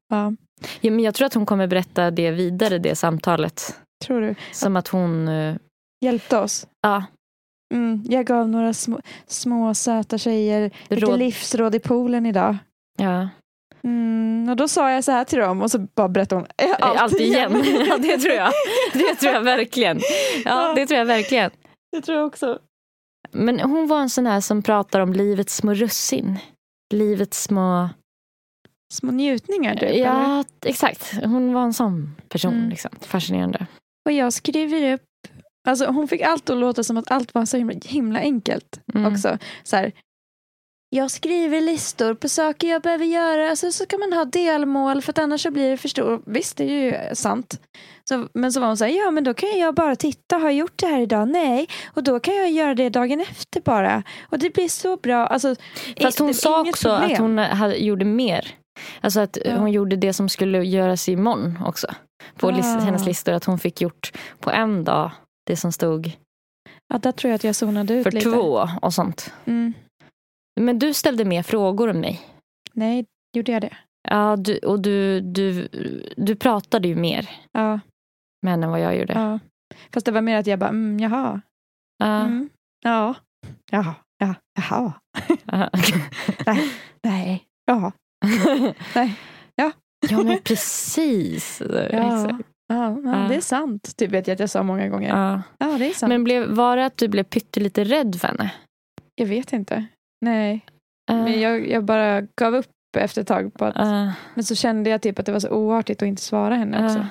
[0.08, 0.32] Ja,
[0.80, 3.76] Ja, men jag tror att hon kommer berätta det vidare, det samtalet.
[4.04, 4.34] tror du.
[4.52, 5.28] Som att hon...
[5.28, 5.56] eh,
[6.04, 6.66] Hjälpte oss.
[6.82, 7.04] Ja,
[7.74, 8.04] Mm.
[8.08, 11.18] Jag gav några små, små söta tjejer lite råd.
[11.18, 12.56] livsråd i poolen idag.
[12.98, 13.28] Ja.
[13.84, 14.48] Mm.
[14.50, 17.00] Och då sa jag så här till dem och så bara berättade hon eh, Allt,
[17.00, 17.52] allt, igen.
[17.88, 18.52] ja, det tror jag.
[18.92, 20.00] Det tror jag verkligen.
[20.44, 21.50] Ja, det tror jag verkligen.
[21.92, 22.58] Det tror jag också.
[23.30, 26.38] Men hon var en sån här som pratar om livets små russin.
[26.94, 27.88] Livets små...
[28.92, 29.82] Små njutningar typ.
[29.82, 29.98] eller?
[30.04, 31.14] Ja, exakt.
[31.24, 32.54] Hon var en sån person.
[32.54, 32.70] Mm.
[32.70, 32.90] Liksom.
[33.00, 33.66] Fascinerande.
[34.06, 35.02] Och jag skriver upp.
[35.68, 39.12] Alltså hon fick allt att låta som att allt var så himla, himla enkelt Mm.
[39.12, 39.38] också.
[39.62, 39.92] Så här,
[40.90, 43.50] jag skriver listor på saker jag behöver göra.
[43.50, 46.22] Alltså, så kan man ha delmål för att annars så blir det för stort.
[46.26, 47.60] Visst, det är ju sant.
[48.08, 50.42] Så, men så var hon så här, ja men då kan jag bara titta, har
[50.44, 51.28] jag gjort det här idag?
[51.28, 51.68] Nej.
[51.94, 54.02] Och då kan jag göra det dagen efter bara.
[54.30, 55.26] Och det blir så bra.
[55.26, 55.54] Alltså,
[56.00, 57.12] Fast hon sa också problem.
[57.12, 58.54] att hon hade, gjorde mer.
[59.00, 59.56] Alltså att Ja.
[59.56, 61.86] hon gjorde det som skulle göras imorgon också.
[62.36, 62.52] På Ah.
[62.62, 63.32] hennes listor.
[63.32, 65.10] Att hon fick gjort på en dag
[65.48, 66.12] det som stod
[66.88, 68.30] Ja, där tror jag att jag zonade ut för lite.
[68.30, 69.32] två och sånt.
[69.44, 69.72] Mm.
[70.60, 72.20] Men du ställde mer frågor om mig.
[72.72, 73.06] Nej,
[73.36, 73.76] gjorde jag det?
[74.08, 75.68] Ja, du, och du, du,
[76.16, 77.80] du pratade ju mer Ja,
[78.42, 79.12] med henne än vad jag gjorde.
[79.14, 79.38] ja.
[79.94, 81.40] Fast det var mer att jag bara, mm, jaha.
[81.98, 82.20] Ja.
[82.20, 82.48] Mm.
[82.84, 83.14] Ja.
[83.70, 83.94] Jaha.
[84.18, 84.34] Ja.
[84.54, 84.92] Jaha.
[85.44, 85.70] Ja.
[86.46, 86.70] Nej.
[87.02, 87.44] Nej.
[87.66, 87.92] Jaha.
[88.94, 89.14] Nej.
[89.56, 91.62] ja men precis.
[91.68, 91.78] Ja.
[91.80, 92.48] Exakt.
[92.68, 93.96] Ja, ja, det är sant.
[93.96, 95.08] Typ vet jag att jag sa många gånger.
[95.08, 95.78] Ja, Ja.
[95.78, 96.08] det är sant.
[96.08, 98.50] Men blev, var det att du blev pyttelite rädd för henne?
[99.14, 99.84] Jag vet inte.
[100.20, 100.60] Nej.
[101.06, 101.14] Ja.
[101.14, 102.66] Men jag, jag bara gav upp
[102.98, 103.54] efter ett tag.
[103.54, 106.22] På att, Ah, Men så kände jag typ att det var så oartigt att inte
[106.22, 107.06] svara henne också.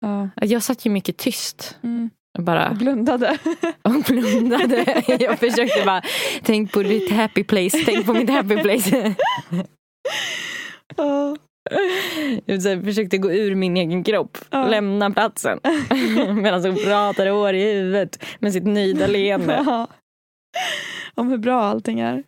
[0.00, 0.28] Ja.
[0.46, 1.78] Jag satt ju mycket tyst.
[1.82, 2.10] Mm.
[2.38, 3.38] Bara Och blundade.
[3.82, 5.02] och blundade.
[5.20, 6.02] Jag försökte bara,
[6.42, 9.14] tänk på ditt happy place, tänk på mitt happy place.
[11.70, 11.78] Ja.
[12.54, 14.66] Jag försökte gå ur min egen kropp, Ja.
[14.66, 15.60] lämna platsen.
[16.42, 19.62] Medan hon pratade hår i huvudet med sitt nöjda leende.
[19.66, 19.86] Ja.
[21.14, 22.22] Om hur bra allting är.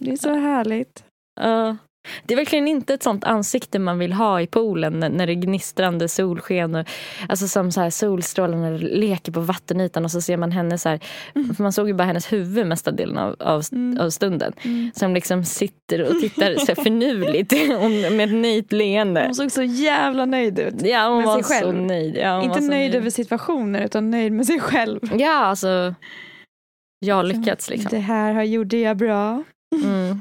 [0.00, 1.04] Det är så härligt.
[1.40, 1.76] Ja.
[2.26, 5.34] Det är verkligen inte ett sånt ansikte man vill ha i poolen när, det är
[5.34, 6.74] gnistrande solsken.
[6.74, 6.86] Och,
[7.28, 11.00] alltså som så här solstrålarna leker på vattenytan och så ser man henne så här.
[11.56, 13.98] För man såg ju bara hennes huvud mesta delen av, av, Mm.
[14.00, 14.52] av stunden.
[14.64, 14.90] Mm.
[14.94, 17.52] Som liksom sitter och tittar så här finurligt
[18.12, 19.22] med ett nöjt leende.
[19.24, 20.74] Hon såg så jävla nöjd ut.
[20.82, 21.82] Ja, hon med var sig så själv.
[21.82, 22.16] nöjd.
[22.16, 25.00] Ja, Inte så nöjd över situationer utan nöjd med sig själv.
[25.18, 25.94] Ja, alltså.
[27.00, 27.88] Jag har lyckats liksom.
[27.90, 29.42] Det här gjorde jag bra.
[29.84, 30.20] Mm.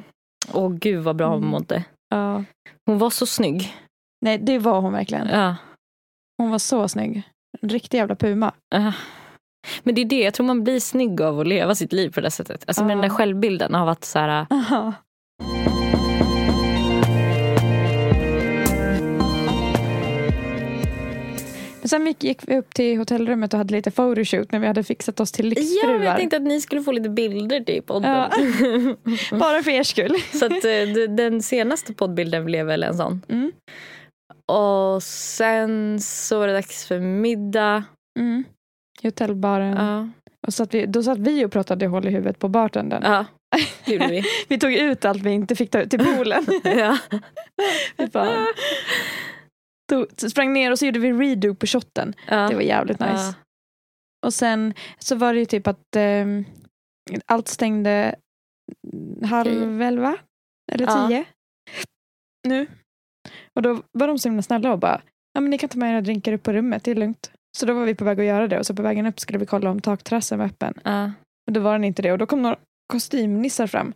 [0.53, 1.49] Åh gud vad bra hon Mm.
[1.49, 1.83] mådde.
[2.09, 2.43] Ja.
[2.85, 3.75] Hon var så snygg.
[4.21, 5.27] Nej, det var hon verkligen.
[5.27, 5.55] Ja.
[6.37, 7.23] Hon var så snygg.
[7.61, 8.51] En riktig jävla puma.
[8.75, 8.91] Ah.
[9.83, 12.21] Men det är det, jag tror man blir snygg av att leva sitt liv på
[12.21, 12.63] det sättet.
[12.67, 12.95] Alltså med Ja.
[12.95, 14.45] den där självbilden av att så här,
[21.89, 25.31] sen gick- vi upp till hotellrummet och hade lite photoshoot när vi hade fixat oss
[25.31, 26.03] till Ja, lyxfruar.
[26.03, 28.11] jag tänkte att ni skulle få lite bilder till podden.
[28.11, 28.29] Ja.
[29.37, 30.15] Bara för er skull.
[30.33, 33.21] så att, eh, den senaste poddbilden blev väl en sån.
[33.29, 33.51] Mm.
[34.45, 37.83] Och sen så var det dags för middag.
[38.19, 38.43] Mm.
[39.01, 39.77] I hotellbaren.
[39.77, 40.09] Ja,
[40.47, 43.03] Och satt vi, då satt vi och pratade håll i huvudet på bartendern.
[43.03, 43.25] ja
[43.85, 44.23] vi.
[44.47, 46.45] Vi tog ut allt vi inte fick ta ut till poolen.
[46.63, 46.97] ja.
[47.97, 48.45] vi bara,
[49.87, 52.13] tog, sprang ner och så gjorde vi redo på shotten.
[52.27, 52.49] Ja.
[52.49, 53.13] Det var jävligt nice.
[53.13, 53.33] Ja.
[54.25, 56.45] Och sen så var det ju typ att ehm,
[57.25, 58.15] allt stängde
[59.23, 60.17] halv elva
[60.71, 61.25] eller tio.
[62.47, 62.67] Nu.
[63.53, 65.01] Och då var de så himla snälla och bara,
[65.33, 67.31] ja men ni kan ta med era drinkar upp på rummet, det är lugnt.
[67.57, 69.39] Så då var vi på väg att göra det och så på vägen upp skulle
[69.39, 70.73] vi kolla om takterrassen var öppen.
[71.47, 73.93] Och då var den inte det och då kom några kostymnissar fram.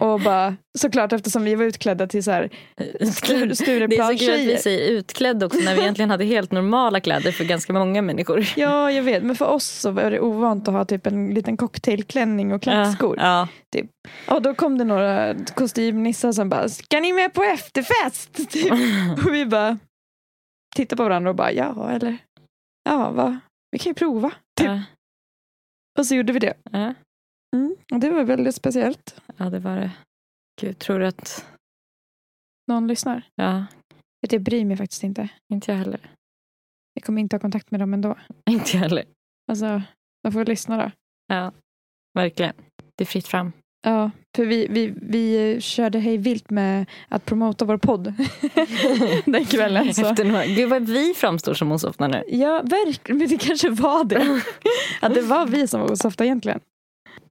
[0.00, 2.50] Och bara, såklart eftersom vi var utklädda till så här
[3.00, 6.52] Stur- Det är så kul att vi säger utklädd också när vi egentligen hade helt
[6.52, 8.46] normala kläder för ganska många människor.
[8.56, 9.22] Ja, jag vet.
[9.22, 13.16] Men för oss så var det ovant att ha typ en liten cocktailklänning och klackskor.
[13.18, 13.48] Ja.
[14.28, 18.34] Och då kom det några kostymnissar som bara, ska ni med på efterfest?
[18.50, 18.72] Typ.
[19.26, 19.78] Och vi bara
[20.76, 22.16] tittade på varandra och bara, ja eller?
[22.84, 23.40] Ja, va?
[23.70, 24.30] Vi kan ju prova.
[24.60, 24.66] Typ.
[24.66, 24.82] Ja.
[25.98, 26.54] Och så gjorde vi det.
[27.54, 27.76] Mm.
[28.00, 29.20] Det var väldigt speciellt.
[29.36, 29.90] ja, det var det.
[30.60, 31.46] Gud, tror du att...
[32.68, 33.22] Någon lyssnar.
[33.34, 33.66] Ja,
[34.22, 35.28] Vet, Jag bryr mig faktiskt inte.
[35.52, 36.00] inte jag heller.
[36.94, 38.18] Jag kommer inte ha kontakt med dem ändå.
[38.50, 39.04] Inte jag heller.
[39.50, 39.82] Alltså,
[40.22, 40.90] de får väl lyssna då.
[41.34, 41.52] Ja,
[42.14, 42.54] verkligen.
[42.96, 43.52] Det är fritt fram.
[43.86, 48.04] Ja, för vi, vi, vi körde hej vilt med att promota vår podd
[49.24, 49.94] den kvällen.
[49.94, 50.06] Så.
[50.06, 50.46] Efter några...
[50.46, 52.24] Gud vad vi framstår som osofta nu.
[52.28, 53.18] Ja, verkligen.
[53.18, 54.42] Men det kanske var det.
[55.00, 56.60] Att det var vi som var osofta egentligen.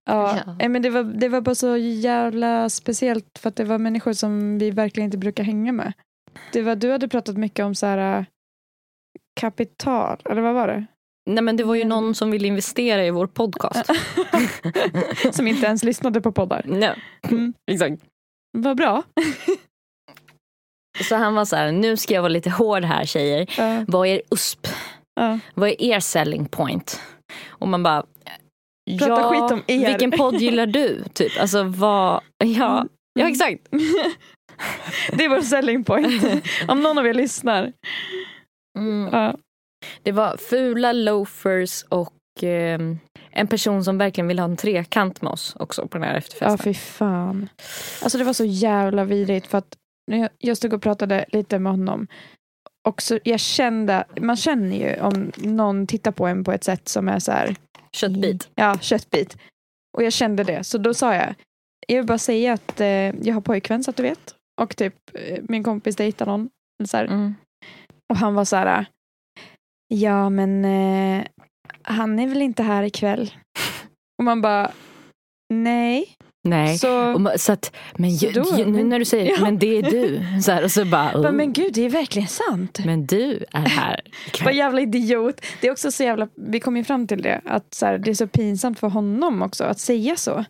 [0.06, 0.56] Ja, Ja.
[0.60, 4.14] nej, men det var, det var bara så jävla speciellt för att det var människor
[4.14, 5.94] som vi verkligen inte brukar hänga med.
[6.54, 8.26] Det var, du hade pratat mycket om så här äh,
[9.40, 10.86] kapital, eller vad var det?
[11.30, 13.90] Nej men det var ju någon som ville investera i vår podcast.
[15.36, 16.62] som inte ens lyssnade på poddar.
[16.68, 16.96] Nej,
[17.32, 17.54] Mm.
[17.72, 18.04] exakt.
[18.58, 19.04] Vad bra.
[21.10, 23.50] Så han var så här, nu ska jag vara lite hård här tjejer.
[23.58, 24.68] Ja, Vad är USP?
[25.16, 25.40] ja.
[25.54, 27.02] Vad är er selling point?
[27.50, 28.06] Och man bara,
[29.00, 29.88] Prata ja, skit om er.
[29.88, 31.04] vilken podd gillar du?
[31.14, 32.86] Typ, alltså vad, ja,
[33.20, 33.68] ja exakt.
[35.12, 36.24] Det är vår selling point.
[36.68, 37.74] Om någon av er lyssnar.
[38.80, 39.10] Mm.
[39.14, 39.36] Ja.
[40.04, 43.00] Det var fula loafers och ehm,
[43.32, 46.18] en person som verkligen ville ha en trekant med oss också på den här Ja,
[46.18, 46.58] efterfesten.
[46.58, 47.50] fy fan.
[48.04, 49.76] Alltså det var så jävla vidrigt för att
[50.38, 52.08] jag stod och pratade lite med honom
[52.88, 56.88] och så jag kände, man känner ju om någon tittar på en på ett sätt
[56.90, 57.56] som är så här,
[57.92, 58.50] Köttbit.
[58.56, 59.38] ja, köttbit.
[59.98, 61.36] Och jag kände det, så då sa jag,
[61.88, 64.36] jag vill bara säga att eh, jag har pojkvän så att du vet.
[64.62, 66.50] Och typ eh, min kompis dejtar någon.
[66.86, 66.98] Så.
[66.98, 67.36] Mm.
[68.10, 68.86] Och han var så här,
[69.88, 71.26] ja men eh,
[71.82, 73.34] han är väl inte här ikväll.
[74.18, 74.72] Och man bara,
[75.54, 76.16] nej.
[76.44, 76.78] Nej.
[76.78, 79.38] Så, Och så att, men Så då- ju, nu när du säger Ja.
[79.42, 80.22] men det är du.
[80.42, 82.80] Så här, och så bara, oh, men gud det är verkligen sant.
[82.86, 84.02] men du är här
[84.46, 85.42] Vad jävla idiot.
[85.62, 88.10] Det är också så jävla, vi kom ju fram till det, att så här, det
[88.12, 90.46] är så pinsamt för honom också att säga så.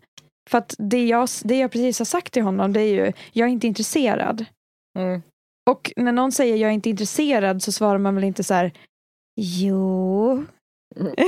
[0.50, 3.48] För att det jag, det jag precis har sagt till honom det är ju, jag
[3.48, 4.46] är inte intresserad.
[5.00, 5.22] Mm.
[5.70, 8.72] Och när någon säger jag är inte intresserad så svarar man väl inte så här,
[9.42, 10.46] jo.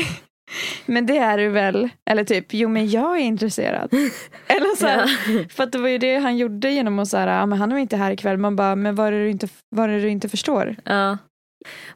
[0.85, 1.89] Men det är du väl?
[2.09, 3.93] Eller typ, jo men jag är intresserad.
[4.47, 5.07] Eller så här,
[5.49, 7.77] För att det var ju det han gjorde genom att säga, ja men han är
[7.77, 8.37] inte här ikväll.
[8.37, 10.75] Man bara, men vad är det du inte, vad är du inte förstår?
[10.83, 11.17] Ja.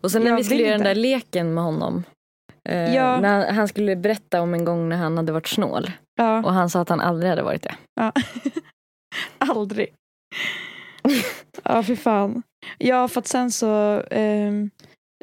[0.01, 2.03] Och sen när Jag vi skulle göra den där leken med honom.
[2.69, 3.19] Eh, Ja.
[3.21, 5.91] när han, han skulle berätta om en gång när han hade varit snål.
[6.15, 7.75] Ja, Och han sa att han aldrig hade varit det.
[7.95, 8.11] ja.
[9.37, 9.87] Aldrig.
[11.63, 12.43] Ja, för fan.
[12.77, 14.69] Ja, för att sen så ehm,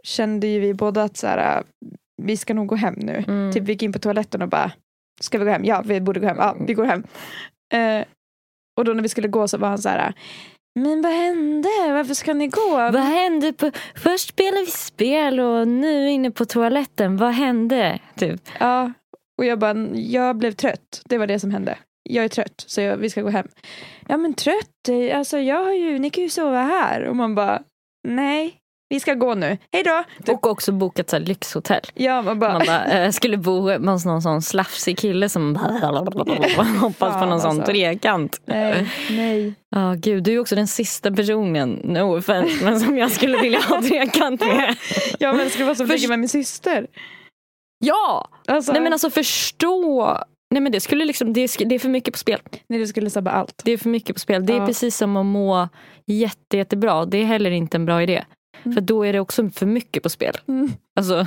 [0.03, 1.63] kände ju vi båda att så här,
[2.23, 3.25] vi ska nog gå hem nu.
[3.29, 3.53] Mm.
[3.53, 4.73] Typ vi gick in på toaletten och bara,
[5.21, 5.65] ska vi gå hem?
[5.65, 6.37] Ja, vi borde gå hem.
[6.39, 7.05] Ja, vi går hem.
[7.75, 8.07] Eh,
[8.79, 10.15] och då när vi skulle gå så var han så här,
[10.81, 11.69] men vad hände?
[11.93, 12.71] Varför ska ni gå?
[12.71, 13.53] Vad hände?
[13.53, 17.17] På, först spelade vi spel och nu inne på toaletten.
[17.17, 17.99] Vad hände?
[18.15, 18.41] Typ.
[18.61, 18.93] Ja,
[19.39, 21.03] och jag bara, jag blev trött.
[21.05, 21.79] Det var det som hände.
[22.09, 23.49] Jag är trött, så jag, vi ska gå hem.
[24.09, 27.05] Ja men trött, alltså jag har ju, ni kan ju sova här.
[27.05, 27.63] Och man bara,
[28.09, 28.55] nej,
[28.89, 29.59] vi ska gå nu.
[29.73, 30.05] Hej då!
[30.25, 30.29] Typ.
[30.35, 31.81] Och också bokat så här lyxhotell.
[31.95, 35.57] Ja, man bara, Man bara, eh, skulle bo hos någon sån slafsig kille som
[36.81, 37.67] hoppas på någon sån alltså.
[37.73, 38.41] trekant.
[38.45, 39.55] nej, nej.
[39.71, 43.61] Ja, gud, du är också den sista personen, no offense, men som jag skulle vilja
[43.61, 44.77] ha trekant med.
[45.19, 46.87] Ja men det skulle vara så Först- med min syster.
[47.85, 48.29] Ja!
[48.47, 50.19] Alltså, Nej men alltså förstå.
[50.51, 52.39] Nej men det skulle liksom, det är, det är för mycket på spel.
[52.69, 53.63] när du skulle sabba allt.
[53.65, 54.47] Det är för mycket på spel.
[54.47, 54.67] Det är Ja.
[54.67, 55.69] precis som att må
[56.07, 57.05] jätte, jättebra.
[57.07, 58.25] Det är heller inte en bra idé.
[58.67, 58.75] Mm.
[58.75, 60.35] För då är det också för mycket på spel.
[60.49, 60.73] Mm.
[60.97, 61.27] Alltså,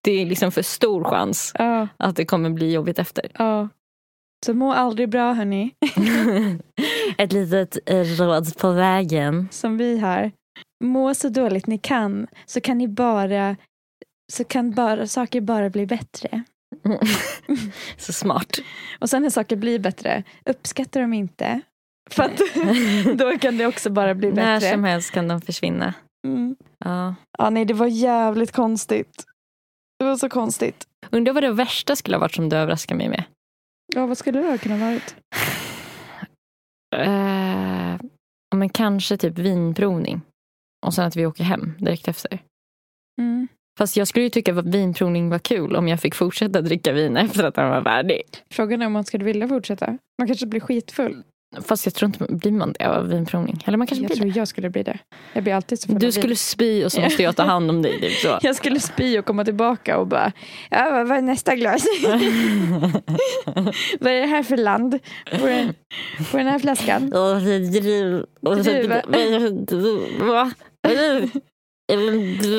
[0.00, 3.30] det är liksom för stor chans Ja, att det kommer bli jobbigt efter.
[3.38, 3.68] ja.
[4.46, 5.70] Så må aldrig bra hörni,
[7.18, 9.48] Ett litet eh, råd på vägen.
[9.50, 10.32] som vi här.
[10.84, 13.56] Må så dåligt ni kan, så kan ni bara,
[14.32, 16.42] så kan bara, saker bara bli bättre.
[17.96, 18.58] Så smart.
[19.00, 21.60] Och sen när saker blir bättre, uppskattar de inte.
[22.10, 22.40] För att
[23.18, 24.90] då kan det också bara bli När som bättre.
[24.90, 25.94] helst kan de försvinna.
[26.26, 26.56] Mm.
[26.84, 27.14] Ja.
[27.38, 29.24] Ja, nej, det var jävligt konstigt.
[29.98, 30.86] Det var så konstigt.
[31.10, 33.24] Undrar vad det värsta skulle ha varit som du överraskar mig med.
[33.94, 35.16] Ja, vad skulle det ha kunnat varit?
[38.50, 40.20] Ja, men kanske typ vinprovning.
[40.86, 42.38] Och sen att vi åker hem direkt efter.
[43.20, 43.48] Mm.
[43.78, 47.16] Fast jag skulle ju tycka att vinprovning var kul om jag fick fortsätta dricka vin
[47.16, 48.22] efter att den var färdig.
[48.50, 49.98] Frågan är om man skulle vilja fortsätta.
[50.18, 51.22] Man kanske blir skitfull.
[51.62, 53.62] Fast jag tror inte, blir man det av vinprovning?
[53.66, 54.38] Eller man kanske Jag blir tror det.
[54.38, 54.98] jag skulle bli det.
[55.32, 58.00] Jag blir alltid så Du skulle spy och så måste jag ta hand om dig.
[58.00, 58.38] Typ så.
[58.46, 60.32] Jag skulle spy och komma tillbaka och bara,
[60.70, 61.84] ja, vad är nästa glas?
[64.00, 64.98] vad är det här för land
[65.40, 65.74] på den,
[66.30, 67.12] på den här flaskan?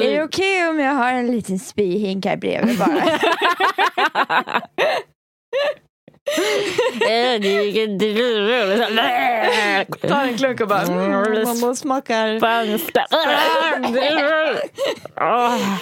[0.04, 3.04] Är det okej om jag har en liten spyhink här bredvid bara?
[10.08, 12.39] Ta en klunk och bara, mm, man smakar.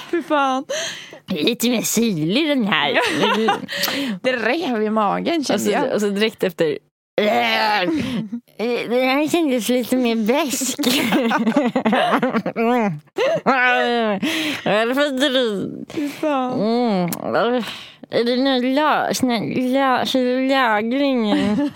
[0.12, 0.66] Fy fan.
[1.30, 2.98] Lite mer syrlig den här.
[4.24, 5.94] Det rev i magen kände så, jag.
[5.94, 6.78] och så direkt efter.
[8.90, 10.78] Den här kändes lite mer besk.
[14.66, 16.60] Varför dri- Fy fan.
[18.10, 21.70] Är det nu lö- snä- lö- lagringen?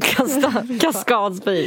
[0.00, 1.66] Kasta- Kaskadspy.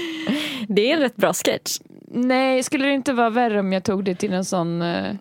[0.67, 1.80] Det är en rätt bra sketch.
[2.12, 5.15] Nej, skulle det inte vara värre om jag tog det till en sån uh,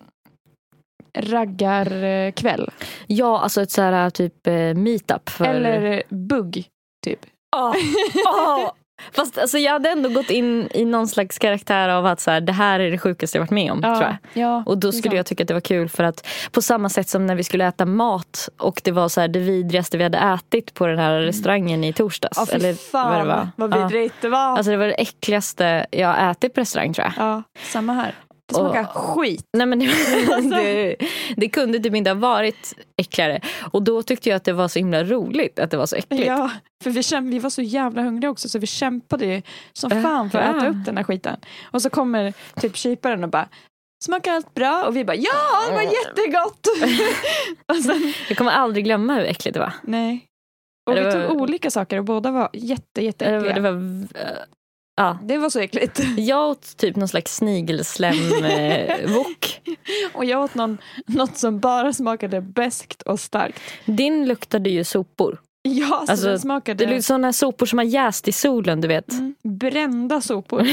[1.17, 2.69] raggarkväll?
[3.07, 5.29] Ja, alltså ett så här typ eh, meetup.
[5.29, 5.45] För...
[5.45, 6.65] Eller eh, bugg,
[7.05, 7.19] typ.
[7.51, 7.75] Ja.
[8.13, 8.75] Ja.
[9.11, 12.41] Fast alltså, jag hade ändå gått in i någon slags karaktär av att så här,
[12.41, 13.81] det här är det sjukaste jag varit med om.
[13.81, 14.15] Tror jag.
[14.33, 17.09] ja, Och då skulle jag tycka att det var kul för att på samma sätt
[17.09, 20.17] som när vi skulle äta mat och det var så här det vidrigaste vi hade
[20.17, 22.37] ätit på den här restaurangen i torsdags.
[22.37, 23.49] Ja, eller fan vad det var.
[23.55, 23.87] vad Ja.
[23.87, 24.57] vidrigt det var.
[24.57, 27.27] Alltså det var det äckligaste jag ätit på restaurang tror jag.
[27.27, 28.13] ja, samma här.
[28.47, 29.43] Det smakar skit.
[29.57, 29.85] Nej, men det,
[30.33, 30.49] Alltså.
[30.49, 30.95] det,
[31.37, 33.41] det kunde typ inte ha varit äckligare.
[33.71, 36.25] Och då tyckte jag att det var så himla roligt att det var så äckligt.
[36.27, 36.51] Ja,
[36.83, 39.41] för vi, käm- vi var så jävla hungriga också så vi kämpade ju
[39.73, 41.39] som Ja, fan för att äta upp den här skiten.
[41.71, 43.47] Och så kommer typ kyparen och bara
[44.05, 44.85] Smakar allt bra?
[44.87, 45.31] Och vi bara ja,
[45.69, 46.67] det var jättegott!
[47.67, 49.73] och sen, Jag kommer aldrig glömma hur äckligt det var.
[49.83, 50.23] nej.
[50.89, 53.39] Och Det vi var- tog olika saker och båda var jätte, Det jätteäckliga.
[53.39, 54.37] var, Det det var, var, eh,
[54.97, 55.17] ja.
[55.23, 55.99] det var så äckligt.
[56.17, 59.61] Jag åt typ någon slags snigelslemvok.
[60.13, 63.61] Och jag åt någon, något som bara smakade beskt och starkt.
[63.85, 65.41] Din luktade ju sopor.
[65.61, 68.87] Ja, så Alltså, den smakade Det är sådana sopor som har jäst i solen, du
[68.87, 69.11] vet.
[69.11, 70.61] mm, brända sopor.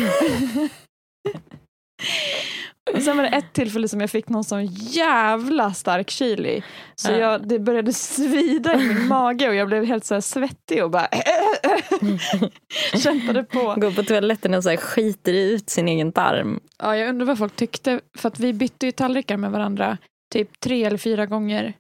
[3.05, 6.63] Sen var det ett tillfälle som jag fick någon sån jävla stark kyl i.
[6.95, 7.17] Så Ja.
[7.17, 11.09] jag, det började svida i min mage och jag blev helt så svettig och bara
[13.03, 13.75] kämpade på.
[13.77, 16.61] Går på toaletten och så skiter ut sin egen tarm.
[16.83, 19.99] Ja, jag undrar vad folk tyckte, för att vi bytte ju tallrikar med varandra
[20.33, 21.73] typ tre eller fyra gånger.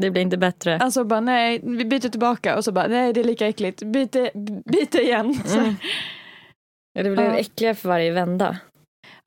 [0.00, 0.78] Det blir inte bättre.
[0.78, 4.30] Alltså bara nej, vi byter tillbaka och så bara nej det är lika äckligt, byter,
[4.70, 5.34] byter igen.
[5.52, 5.74] Mm.
[6.94, 7.36] Ja, det blev Ja.
[7.38, 8.56] äckligare för varje vända.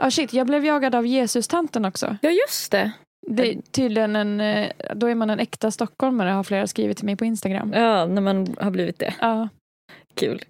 [0.04, 2.18] Ah, shit, jag blev jagad av Jesus-tanten också.
[2.22, 2.92] Ja, just det.
[3.28, 7.06] Det är tydligen en, eh, då är man en äkta stockholmare har flera skrivit till
[7.06, 7.74] mig på Instagram.
[7.76, 9.14] Ja, när man har blivit det.
[9.20, 9.50] Ja.
[10.16, 10.42] Kul.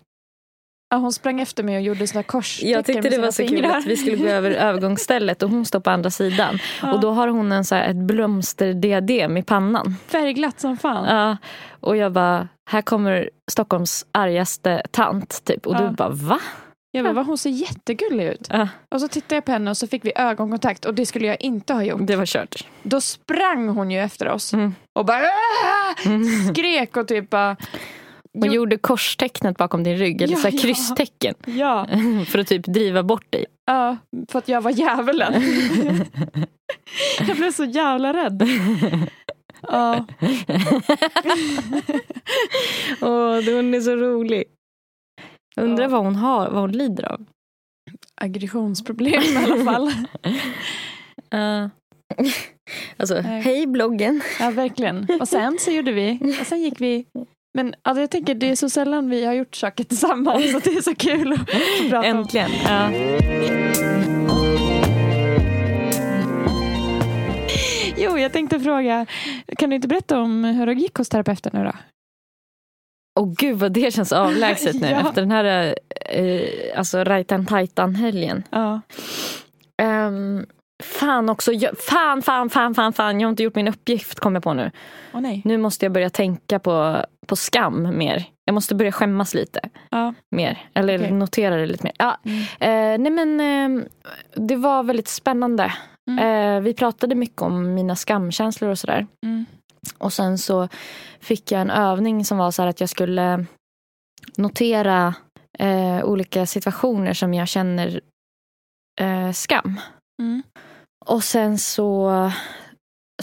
[0.89, 3.49] Ja, hon sprang efter mig och gjorde såna korstecken Jag tyckte det var så kul
[3.49, 3.77] fingrar.
[3.77, 6.59] att vi skulle gå över övergångsstället och hon står på andra sidan.
[6.81, 6.93] Ja.
[6.93, 9.95] Och då har hon en så här, ett blomsterdiadem i pannan.
[10.07, 11.05] Färgglatt som fan.
[11.15, 11.37] Ja,
[11.79, 15.41] och jag bara, här kommer Stockholms argaste tant.
[15.45, 15.67] Typ.
[15.67, 15.79] Och Ja.
[15.81, 16.39] du bara, va?
[16.95, 18.47] Jag bara, "Va, hon ser jättegullig ut.
[18.49, 21.27] Ja, Och så tittade jag på henne och så fick vi ögonkontakt och det skulle
[21.27, 21.99] jag inte ha gjort.
[22.03, 22.67] det var kört.
[22.83, 24.75] Då sprang hon ju efter oss Mm.
[24.93, 25.95] och bara "Ah!"
[26.53, 27.55] skrek och typ bara
[28.33, 28.53] Hon Jo.
[28.53, 30.61] gjorde korstecknet bakom din rygg, eller Ja, så här ja.
[30.61, 31.35] krysstecken.
[31.45, 31.87] ja,
[32.27, 33.45] För att typ driva bort dig.
[33.65, 33.97] ja,
[34.29, 35.33] för att jag var djävulen.
[37.27, 38.47] jag blev så jävla rädd.
[39.61, 40.05] Ja,
[43.01, 44.43] Åh, hon är så rolig.
[45.57, 45.89] Undrar Ja.
[45.89, 47.25] vad hon har, vad hon lider av.
[48.21, 49.91] aggressionsproblem i alla fall.
[51.33, 51.67] Uh.
[52.97, 54.21] alltså, hej bloggen.
[54.39, 55.07] Ja, verkligen.
[55.21, 57.05] Och sen så gjorde vi, och sen gick vi
[57.53, 60.69] men alltså, jag tänker det är så sällan vi har gjort saker tillsammans så det
[60.77, 61.45] är så kul att
[61.89, 62.17] prata om.
[62.17, 62.51] Äntligen.
[62.65, 62.89] Ja.
[67.97, 69.05] Jo, jag tänkte fråga,
[69.57, 71.71] kan du inte berätta om hur det gick hos terapeuten nu då?
[73.19, 74.99] Åh gud vad det känns avlägset nu Ja.
[75.07, 75.75] efter den här
[76.11, 76.41] eh,
[76.77, 78.43] alltså rajtan tajtan helgen.
[78.49, 78.81] Ja.
[80.07, 80.45] Um,
[80.83, 84.35] fan också, jag, fan, fan, fan, fan, fan, jag har inte gjort min uppgift kom
[84.35, 84.71] jag på nu.
[85.13, 85.41] Åh nej.
[85.45, 86.97] Nu måste jag börja tänka på,
[87.27, 88.23] på skam mer.
[88.45, 90.13] Jag måste börja skämmas lite Ja.
[90.31, 90.57] mer.
[90.73, 91.11] Eller Okej.
[91.11, 91.93] notera det lite mer.
[91.99, 92.39] Ja, Mm.
[92.39, 93.39] eh, nej men
[93.79, 93.85] eh,
[94.35, 95.73] det var väldigt spännande.
[96.09, 96.55] Mm.
[96.57, 99.07] Eh, vi pratade mycket om mina skamkänslor och sådär.
[99.25, 99.45] Mm.
[99.97, 100.67] Och sen så
[101.19, 103.45] fick jag en övning som var så här att jag skulle
[104.37, 105.15] notera
[105.59, 108.01] eh, olika situationer som jag känner
[109.01, 109.79] eh, skam.
[110.21, 110.43] Mm.
[111.05, 112.11] Och sen så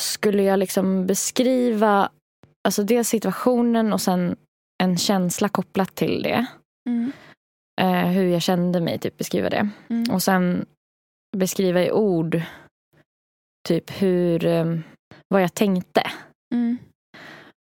[0.01, 2.11] skulle jag liksom beskriva
[2.69, 4.37] alltså dels situationen och sen
[4.83, 6.47] en känsla kopplat till det.
[6.89, 7.13] Mm.
[7.81, 9.69] Eh, hur jag kände mig, typ beskriva det.
[9.89, 10.15] Mm.
[10.15, 10.67] Och sen
[11.37, 12.43] beskriva i ord
[13.69, 14.77] typ hur, eh,
[15.29, 16.11] vad jag tänkte.
[16.53, 16.79] Mm.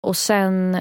[0.06, 0.78] Och sen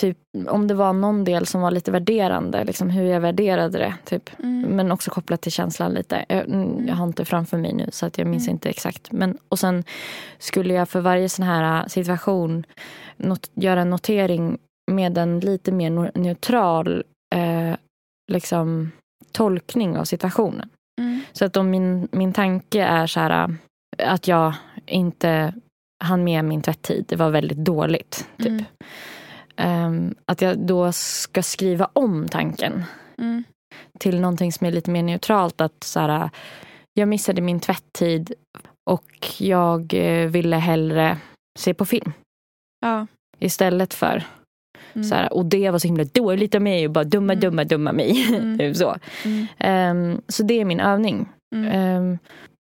[0.00, 3.94] typ om det var någon del som var lite värderande, liksom hur jag värderade det.
[4.04, 4.30] Typ.
[4.38, 4.76] Mm.
[4.76, 6.24] Men också kopplat till känslan lite.
[6.28, 8.54] Jag, mm, jag har inte framför mig nu så att jag minns Mm.
[8.54, 9.12] inte exakt.
[9.12, 9.84] Men, och sen
[10.38, 12.66] skulle jag för varje sån här situation
[13.16, 14.58] not, göra en notering
[14.90, 17.76] med en lite mer neutral eh,
[18.32, 18.92] liksom,
[19.32, 20.68] tolkning av situationen.
[21.00, 21.20] Mm.
[21.32, 23.56] Så att om min, min tanke är så här
[23.98, 24.54] att jag
[24.86, 25.54] inte
[26.00, 28.28] hann med min tvätttid, det var väldigt dåligt.
[28.38, 28.46] Typ.
[28.48, 28.64] Mm.
[29.56, 32.84] Ehm, att jag då ska skriva om tanken
[33.18, 33.44] Mm.
[33.98, 35.60] till någonting som är lite mer neutralt.
[35.60, 36.30] Att så här,
[36.94, 38.32] jag missade min tvätttid
[38.90, 39.04] och
[39.38, 41.18] jag eh, ville hellre
[41.58, 42.12] se på film
[42.80, 43.06] Ja.
[43.38, 44.22] istället för
[44.92, 45.04] Mm.
[45.04, 47.40] så här, och det var så himla dåligt av mig och bara dumma, Mm.
[47.40, 48.26] dumma, dumma mig.
[48.36, 48.58] Mm.
[48.58, 48.96] typ så.
[49.58, 51.28] Ehm, så det är min övning.
[51.70, 52.18] Ehm,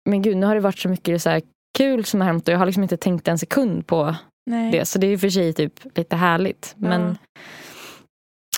[0.09, 1.43] men gud, nu har det varit så mycket så här
[1.79, 4.15] kul som har hänt och jag har liksom inte tänkt en sekund på
[4.47, 4.71] Nej.
[4.73, 4.85] det.
[4.85, 6.75] Så det är och för sig typ lite härligt.
[6.77, 7.41] Men, Ja.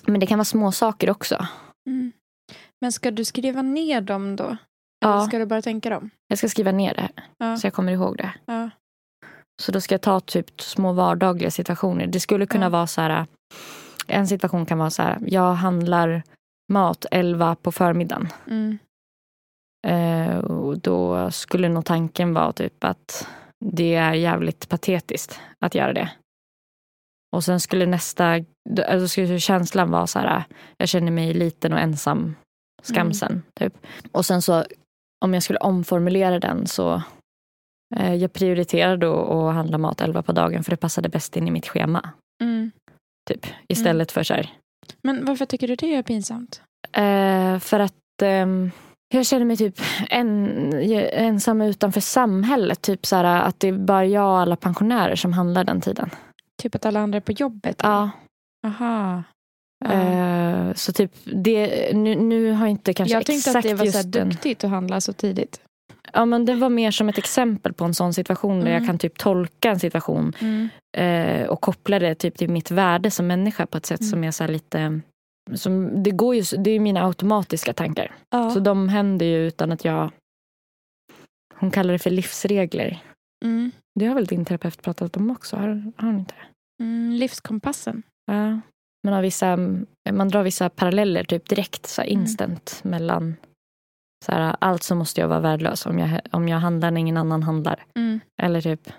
[0.06, 1.46] men det kan vara små saker också.
[1.86, 2.12] Mm.
[2.80, 4.44] Men ska du skriva ner dem då?
[4.44, 4.56] Eller
[5.14, 6.10] Ja, ska du bara tänka dem?
[6.28, 7.56] jag ska skriva ner det Ja.
[7.56, 8.32] så jag kommer ihåg det.
[8.46, 8.70] Ja.
[9.62, 12.06] Så då ska jag ta typ små vardagliga situationer.
[12.06, 13.26] Det skulle kunna vara så här.
[14.06, 15.18] En situation kan vara så här.
[15.26, 16.22] Jag handlar
[16.72, 18.28] mat 11 på förmiddagen.
[18.46, 18.78] Mm.
[19.86, 23.28] Eh, och då skulle nog tanken vara typ att
[23.64, 26.10] det är jävligt patetiskt att göra det.
[27.36, 28.44] Och sen skulle nästa,
[28.86, 30.44] alltså skulle känslan vara så här,
[30.76, 32.36] jag känner mig liten och ensam,
[32.82, 33.42] skamsen.
[33.60, 33.74] Typ.
[34.12, 34.64] Och sen så,
[35.24, 37.02] om jag skulle omformulera den så,
[37.96, 41.48] eh, jag prioriterar då att handla mat 11 på dagen för det passade bäst in
[41.48, 42.10] i mitt schema.
[42.42, 42.70] Mm.
[43.30, 43.46] Typ.
[43.68, 44.52] Istället för så här,
[45.02, 46.62] Men varför tycker du det är pinsamt?
[46.92, 48.70] Eh, för att ehm,
[49.12, 50.72] jag känner mig typ en,
[51.12, 52.82] ensam utanför samhället.
[52.82, 56.10] Typ så här, att det är bara jag och alla pensionärer som handlar den tiden.
[56.62, 57.80] Typ att alla andra är på jobbet?
[57.82, 58.10] Ja.
[58.66, 59.22] Aha.
[59.84, 59.92] Ja.
[59.92, 63.74] Eh, så typ det, nu, nu har jag inte kanske jag tänkte exakt att det
[63.74, 64.28] var så just den.
[64.28, 65.60] duktigt att handla så tidigt.
[66.12, 68.72] Ja men det var mer som ett exempel på en sån situation där Mm.
[68.82, 70.68] jag kan typ tolka en situation Mm.
[70.96, 74.10] eh, och koppla det typ till mitt värde som människa på ett sätt Mm.
[74.10, 75.00] som är så här lite
[75.56, 78.14] som, det, går ju, det är mina automatiska tankar.
[78.30, 78.50] Ja.
[78.50, 80.10] Så de händer ju utan att jag...
[81.54, 83.02] Hon kallar det för livsregler.
[83.44, 83.70] Mm.
[84.00, 85.56] Det har väl din terapeut pratat om också?
[85.56, 86.34] Har, har hon inte?
[86.82, 88.02] Mm, livskompassen.
[88.26, 88.60] Ja.
[89.04, 89.56] Man, har vissa,
[90.12, 93.36] man drar vissa paralleller typ direkt, så här instant mellan
[94.26, 97.16] så här, allt så måste jag vara värdelös om jag, om jag handlar när ingen
[97.16, 97.84] annan handlar.
[97.96, 98.20] Mm.
[98.42, 98.92] Eller typ,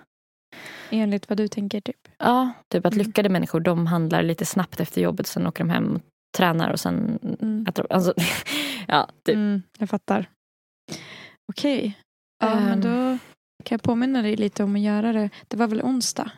[0.90, 2.08] Enligt vad du tänker typ.
[2.18, 3.06] ja, typ att Mm.
[3.06, 6.00] lyckade människor de handlar lite snabbt efter jobbet, sen åker de hem
[6.38, 7.66] tränar och sen Mm.
[7.70, 7.88] äter.
[7.90, 8.14] Alltså,
[8.88, 9.36] ja, typ.
[9.36, 10.30] Mm, jag fattar.
[11.52, 11.98] Okej.
[12.40, 12.64] Ja, Ehm.
[12.66, 12.90] men då
[13.64, 15.30] kan jag påminna dig lite om att göra det.
[15.48, 16.32] Det var väl onsdag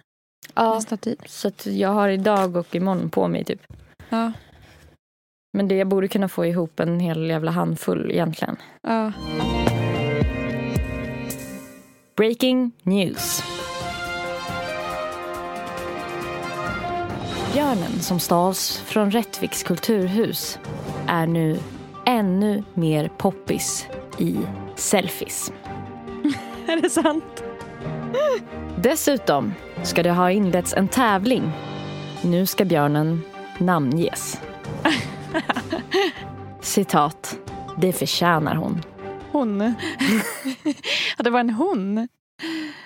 [0.53, 1.21] ja, nästa tid?
[1.25, 3.61] så jag har idag och imorgon på mig typ.
[4.09, 4.31] Ja.
[5.57, 8.55] Men det, jag borde kunna få ihop en hel jävla handfull egentligen.
[8.81, 9.11] ja.
[12.15, 13.43] Breaking news.
[17.53, 20.59] Björnen som stals från Rättviks kulturhus
[21.07, 21.59] är nu
[22.05, 23.87] ännu mer poppis
[24.17, 24.37] i
[24.75, 25.51] selfies.
[26.67, 27.43] Är det sant?
[28.77, 31.51] Dessutom ska det ha inletts en tävling.
[32.21, 33.21] Nu ska björnen
[33.57, 34.41] namnges.
[36.61, 37.39] Citat.
[37.77, 38.81] Det förtjänar hon.
[39.31, 39.59] Hon.
[41.17, 42.07] ja, det var en hon.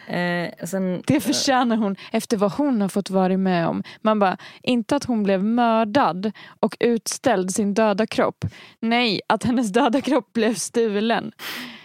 [0.08, 3.84] Eh, sen, Det förtjänar hon efter vad hon har fått vara med om.
[4.02, 8.46] Man bara, inte att hon blev mördad och utställd sin döda kropp.
[8.80, 11.32] Nej, att hennes döda kropp blev stulen.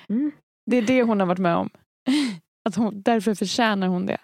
[0.09, 0.33] Mm.
[0.70, 1.70] Det är det hon har varit med om.
[2.68, 4.18] Att hon, därför förtjänar hon det.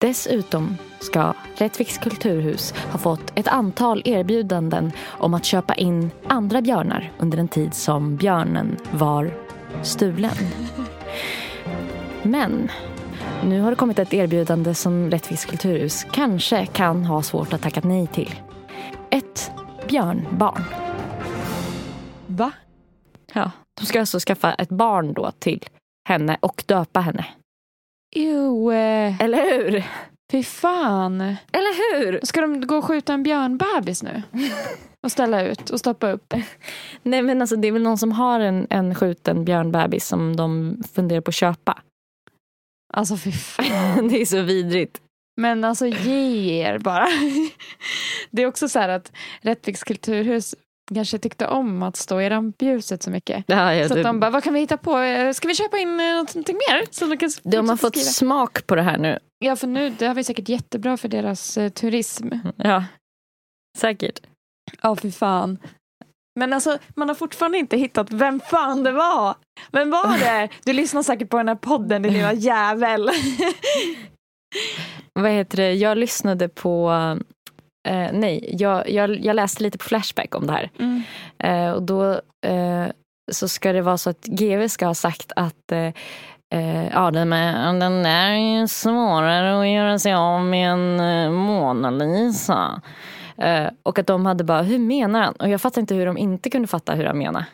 [0.00, 7.12] Dessutom ska Rättviks kulturhus ha fått ett antal erbjudanden om att köpa in andra björnar
[7.18, 9.30] under den tid som björnen var
[9.82, 10.34] stulen.
[12.22, 12.70] Men
[13.44, 17.80] nu har det kommit ett erbjudande som Rättviks kulturhus kanske kan ha svårt att tacka
[17.84, 18.34] nej till.
[19.10, 19.50] Ett
[19.88, 20.64] björnbarn.
[22.26, 22.52] Va?
[23.32, 23.50] Ja,
[23.80, 25.64] de ska alltså skaffa ett barn då till
[26.08, 27.26] henne och döpa henne.
[28.16, 29.84] Jo, eh, Eller hur?
[30.32, 31.20] fy fan.
[31.52, 32.20] Eller hur?
[32.22, 34.22] Ska de gå och skjuta en björnbebis nu?
[35.04, 36.34] Och ställa ut och stoppa upp?
[37.02, 40.76] Nej men alltså det är väl någon som har en, en skjuten björnbebis som de
[40.94, 41.78] funderar på att köpa.
[42.92, 44.08] Alltså fy fan.
[44.08, 45.00] det är så vidrigt.
[45.40, 47.06] Men alltså ge er bara.
[48.30, 50.54] Det är också så här att Rättviks kulturhus
[50.94, 53.44] kanske tyckte om att stå i rampljuset så mycket.
[53.46, 54.98] Ja, ja, Så det, de bara, vad kan vi hitta på?
[54.98, 56.84] Eh, Ska vi köpa in eh, någonting mer?
[56.90, 58.10] Så de, kan de har fått skriva?
[58.10, 59.18] smak på det här nu.
[59.38, 62.28] Ja, för nu det har vi säkert jättebra för deras eh, turism.
[62.56, 62.84] Ja,
[63.78, 64.20] säkert.
[64.82, 65.58] Ja, fy fan.
[66.34, 69.34] Men alltså, man har fortfarande inte hittat vem fan det var.
[69.72, 70.48] Vem var det?
[70.64, 73.10] Du lyssnar säkert på den här podden, din lilla jävel.
[75.12, 75.72] Vad heter det?
[75.72, 76.90] Jag lyssnade på...
[77.88, 80.70] Eh, nej, jag, jag, jag läste lite på Flashback om det här.
[80.78, 81.02] Mm.
[81.38, 82.12] Eh, och då
[82.46, 82.86] eh,
[83.32, 85.92] så ska det vara så att GV ska ha sagt att eh,
[86.54, 91.30] eh, ja, den, är, den är ju svårare att göra sig av med en eh,
[91.30, 92.82] Mona Lisa.
[93.36, 95.34] Eh, och att de hade bara, hur menar han?
[95.34, 97.44] Och jag fattar inte hur de inte kunde fatta hur han menar.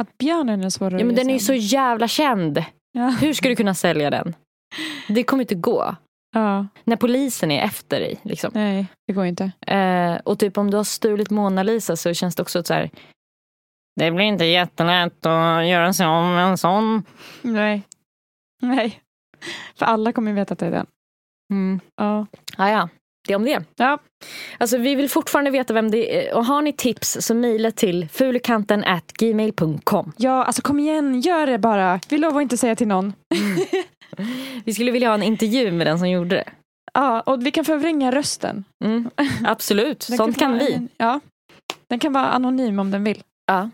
[0.00, 2.64] Att björnen är svårare Ja, men den är ju så jävla känd.
[2.92, 3.08] Ja.
[3.20, 4.34] Hur ska du kunna sälja den?
[5.08, 5.96] Det kommer inte gå.
[6.34, 8.20] ja, När polisen är efter dig.
[8.22, 8.50] Liksom.
[8.54, 9.52] nej, det går inte.
[9.66, 12.90] Eh, och typ om du har stulit Mona Lisa så känns det också så här.
[13.96, 17.02] Det blir inte jättelätt att göra sig med en sån.
[17.42, 17.82] Nej.
[18.62, 19.00] Nej.
[19.74, 20.86] För alla kommer veta att det är den.
[21.52, 21.80] Mm.
[21.96, 22.26] Ja.
[22.56, 22.88] Ah, ja,
[23.30, 23.64] det om det.
[23.76, 23.98] Ja.
[24.58, 26.34] Alltså, vi vill fortfarande veta vem det är.
[26.34, 28.84] Och har ni tips så mejla till fulikanten
[29.18, 30.12] gmail.com.
[30.16, 32.00] ja, alltså kom igen, gör det bara.
[32.08, 33.12] Vi lovar att inte säga till någon.
[34.64, 36.44] Vi skulle vilja ha en intervju med den som gjorde det.
[36.94, 38.64] Ja, och vi kan förvränga rösten.
[38.84, 39.10] Mm.
[39.44, 40.72] Absolut, sånt få kan vi.
[40.72, 41.20] en- Ja.
[41.88, 43.22] Den kan vara anonym om den vill.
[43.46, 43.70] Ja,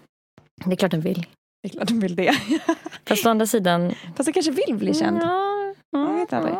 [0.64, 1.26] det är klart den vill.
[1.62, 2.36] Det är klart den vill det.
[3.09, 3.94] Fast å andra sidan...
[4.16, 5.18] Fast den kanske vill bli känd.
[5.22, 6.54] Ja, Jag vet aldrig.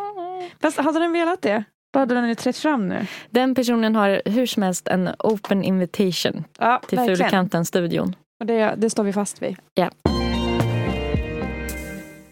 [0.61, 1.63] Fast hade den velat det?
[1.97, 3.05] Då hade den trätt fram nu.
[3.29, 7.17] Den personen har hur som helst en open invitation Ja, till verkligen.
[7.17, 8.15] Fulikanten-studion.
[8.39, 9.55] Och det, det står vi fast vid.
[9.73, 9.91] Ja.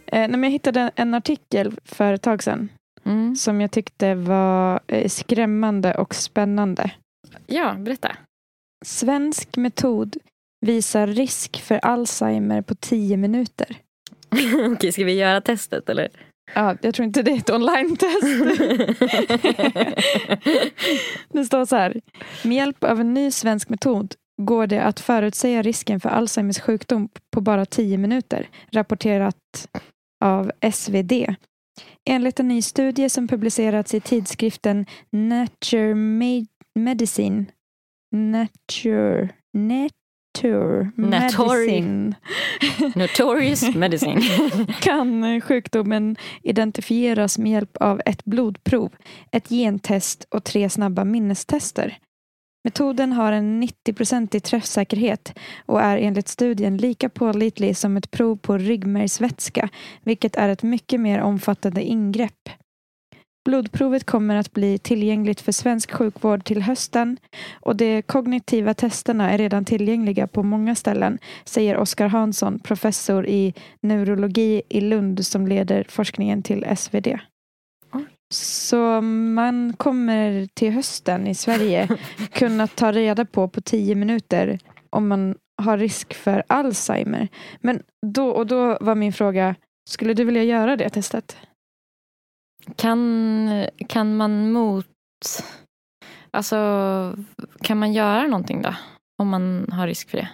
[0.07, 2.69] Eh, jag hittade en artikel för ett tag sedan
[3.05, 3.35] Mm.
[3.35, 6.91] som jag tyckte var eh, skrämmande och spännande.
[7.47, 8.11] Ja, berätta.
[8.85, 10.15] Svensk metod
[10.65, 13.75] visar risk för Alzheimer på 10 minuter.
[14.73, 16.07] Okej, ska vi göra testet eller?
[16.53, 18.21] Ja, jag tror inte det är ett online-test.
[21.33, 22.01] det står så här.
[22.43, 27.09] Med hjälp av en ny svensk metod går det att förutsäga risken för Alzheimers sjukdom
[27.31, 29.67] på bara 10 minuter, rapporterat
[30.25, 31.11] av SvD.
[32.09, 36.47] Enligt en ny studie som publicerats i tidskriften Nature Me-
[36.79, 37.45] Medicine
[38.15, 39.29] Nature,
[40.43, 40.91] Nature.
[40.95, 42.15] Medicine
[42.95, 44.21] Notorious medicine.
[44.81, 48.95] kan sjukdomen identifieras med hjälp av ett blodprov,
[49.31, 51.97] ett gentest och tre snabba minnestester.
[52.63, 55.33] Metoden har en 90-procentig träffsäkerhet
[55.65, 59.69] och är enligt studien lika pålitlig som ett prov på ryggmärgsvätska,
[60.03, 62.49] vilket är ett mycket mer omfattande ingrepp.
[63.45, 67.17] Blodprovet kommer att bli tillgängligt för svensk sjukvård till hösten
[67.53, 73.53] och de kognitiva testerna är redan tillgängliga på många ställen, säger Oskar Hansson, professor i
[73.81, 77.07] neurologi i Lund som leder forskningen till SvD.
[78.33, 81.87] Så man kommer till hösten i Sverige
[82.31, 87.27] kunna ta reda på på tio minuter om man har risk för Alzheimer.
[87.61, 89.55] Men då, och då var min fråga,
[89.89, 91.37] skulle du vilja göra det testet?
[92.75, 94.87] Kan, kan man mot...
[96.31, 96.57] Alltså,
[97.61, 98.75] kan man göra någonting då?
[99.21, 100.29] Om man har risk för det?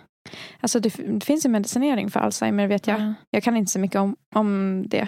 [0.60, 3.02] Alltså det, det finns ju medicinering för Alzheimer vet jag.
[3.02, 3.14] Ja.
[3.30, 5.08] Jag kan inte så mycket om, om det.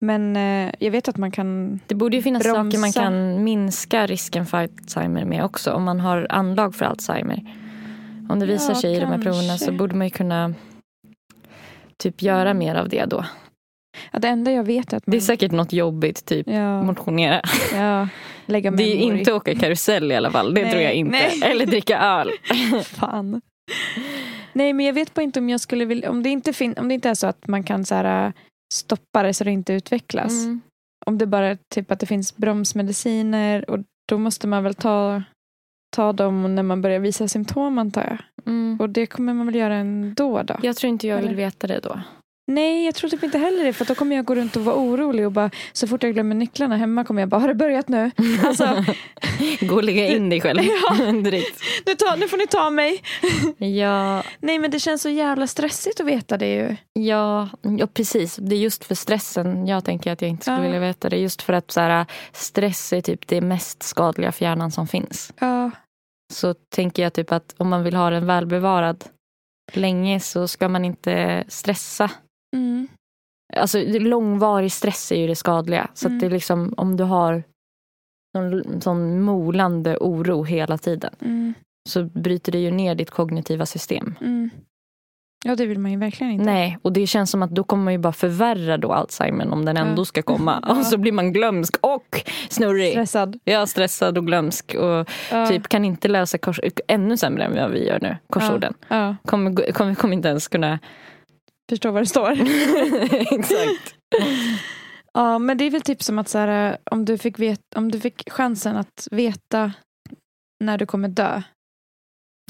[0.00, 1.80] Men eh, jag vet att man kan...
[1.86, 2.64] Det borde ju finnas Bromsa.
[2.64, 5.72] saker man kan minska risken för Alzheimer med också.
[5.72, 7.56] Om man har anlag för Alzheimer.
[8.28, 10.54] Om det visar Ja, sig i de här proverna så borde man ju kunna
[11.96, 13.24] typ göra mer av det då.
[14.10, 15.10] Ja, det enda jag vet är att man...
[15.12, 17.42] Det är säkert något jobbigt, typ ja, motionera.
[17.74, 18.08] ja,
[18.46, 20.54] lägga Det är inte åka karusell i alla fall.
[20.54, 21.12] Det Nej, tror jag inte.
[21.12, 21.40] nej.
[21.50, 22.30] Eller dricka öl.
[22.84, 23.40] Fan.
[24.52, 26.10] Nej, men jag vet bara inte om jag skulle vilja...
[26.10, 28.32] Om det inte, fin, om det inte är så att man kan så här, äh,
[28.74, 30.44] stoppa det så det inte utvecklas.
[30.44, 30.60] Mm.
[31.06, 33.78] Om det bara typ att det finns bromsmediciner och
[34.08, 35.22] då måste man väl ta,
[35.96, 38.18] ta dem när man börjar visa symptom antar jag.
[38.46, 38.80] Mm.
[38.80, 40.56] Och det kommer man väl göra ändå då?
[40.62, 41.36] Jag tror inte jag vill Eller?
[41.36, 42.00] veta det då.
[42.46, 43.72] Nej, jag tror typ inte heller det.
[43.72, 46.34] För då kommer jag gå runt och vara orolig och bara så fort jag glömmer
[46.34, 48.10] nycklarna hemma kommer jag bara, har det börjat nu?
[48.46, 48.84] Alltså,
[49.60, 51.12] Gå och lägga in dig själv Ja.
[51.12, 51.60] direkt.
[51.86, 53.02] nu, ta, nu får ni ta mig.
[53.78, 56.76] Ja, Nej, men det känns så jävla stressigt att veta det ju.
[56.92, 58.36] ja, ja, precis.
[58.36, 60.62] Det är just för stressen jag tänker att jag inte skulle Ja.
[60.62, 61.16] vilja veta det.
[61.16, 65.32] Just för att så här, stress är typ det mest skadliga för hjärnan som finns.
[65.40, 65.70] Ja,
[66.32, 69.04] Så tänker jag typ att om man vill ha den välbevarad
[69.72, 72.10] länge så ska man inte stressa.
[72.52, 72.88] Mm.
[73.56, 75.88] Alltså långvarig stress är ju det skadliga.
[75.94, 76.18] Så Mm.
[76.18, 77.42] det är liksom om du har
[78.38, 81.54] någon sån molande oro hela tiden Mm.
[81.88, 84.14] så bryter det ju ner ditt kognitiva system.
[84.20, 84.50] Mm.
[85.44, 86.44] Ja, det vill man ju verkligen inte.
[86.44, 89.64] Nej, och det känns som att då kommer man ju bara förvärra då Alzheimer om
[89.64, 89.82] den Ja.
[89.82, 90.64] ändå ska komma.
[90.68, 90.78] Ja.
[90.78, 92.90] Och så blir man glömsk och snurrig.
[92.92, 93.38] Stressad.
[93.44, 95.46] Ja, stressad och glömsk och Ja.
[95.46, 98.74] typ kan inte lösa kors, ännu sämre än vad vi gör nu, korsorden.
[99.24, 100.78] Kommer, kommer, kommer inte ens kunna...
[101.72, 102.30] förstår vad det står.
[103.38, 103.94] Exakt.
[105.12, 107.90] Ja, men det är väl typ som att så här, om, du fick vet, om
[107.90, 109.72] du fick chansen att veta
[110.64, 111.42] när du kommer dö.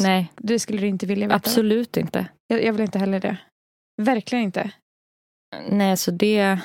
[0.02, 1.36] Nej, Det skulle du inte vilja veta.
[1.36, 2.26] absolut inte.
[2.46, 3.36] Jag, jag vill inte heller det.
[4.02, 4.70] Verkligen inte.
[5.68, 6.58] Nej, så det,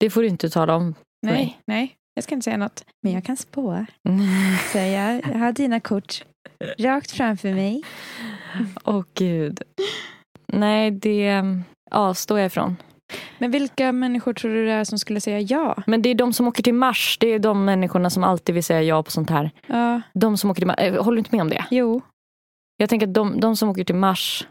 [0.00, 0.94] det får du inte tala om.
[1.26, 1.58] Nej, Nej.
[1.66, 2.84] nej, jag ska inte säga något.
[3.02, 3.86] Men jag kan spå.
[4.72, 6.24] Säga, jag har dina kort
[6.78, 7.82] rakt framför mig.
[8.84, 9.62] Åh gud.
[10.52, 11.42] Nej, det
[11.90, 12.76] avstår jag ifrån.
[13.38, 15.76] Men vilka människor tror du det är som skulle säga ja?
[15.86, 17.16] Men det är de som åker till Mars.
[17.20, 19.50] Det är de människorna som alltid vill säga ja på sånt här.
[19.66, 20.76] Ja, De som åker till Mars.
[20.78, 21.64] eh, Håller du inte med om det?
[21.70, 22.00] jo.
[22.76, 24.46] Jag tänker att de, de som åker till Mars,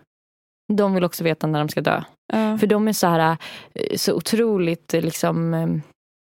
[0.74, 2.04] de vill också veta när de ska dö.
[2.34, 2.58] Ja.
[2.58, 3.38] För de är så här
[3.76, 5.68] eh, så otroligt eh, liksom eh,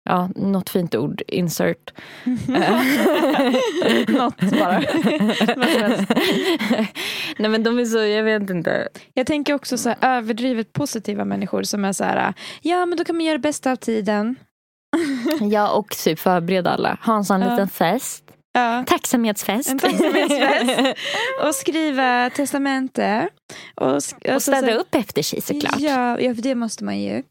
[0.07, 1.22] Ja, något fint ord.
[1.28, 1.92] Insert.
[4.09, 4.82] Något bara.
[7.38, 8.88] Nej men de är så, jag vet inte.
[9.14, 13.04] Jag tänker också så här, överdrivet positiva människor som är så här, ja men då
[13.04, 14.36] kan man göra det bästa av tiden.
[15.50, 16.98] Ja och typ förbereda alla.
[17.04, 17.50] Ha en sån Ja.
[17.50, 18.22] liten fest.
[18.52, 18.84] Ja.
[18.86, 19.70] Tacksamhetsfest.
[19.70, 20.98] En tacksamhetsfest.
[21.46, 23.28] Och skriva testamente.
[23.74, 25.80] Och, sk- och så- städa så- upp efter sig såklart.
[25.80, 27.22] Ja, ja, för det måste man ju.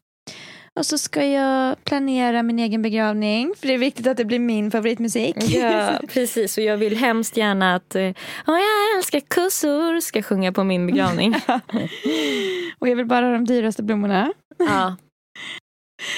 [0.79, 3.53] Och så ska jag planera min egen begravning.
[3.57, 5.35] För det är viktigt att det blir min favoritmusik.
[5.37, 6.57] Ja, precis.
[6.57, 11.35] Och jag vill hemskt gärna att Åh, jag älskar kossor ska sjunga på min begravning.
[12.79, 14.33] och jag vill bara ha de dyraste blommorna.
[14.57, 14.95] ja.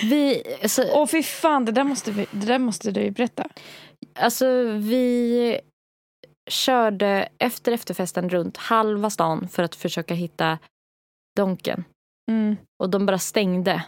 [0.03, 3.47] Vi, alltså, Åh fy fan, det där måste, vi, det där måste du berätta.
[4.19, 5.59] alltså, vi
[6.49, 10.59] körde efter efterfesten runt halva stan för att försöka hitta
[11.35, 11.83] Donken.
[12.31, 12.57] Mm.
[12.83, 13.83] Och de bara stängde.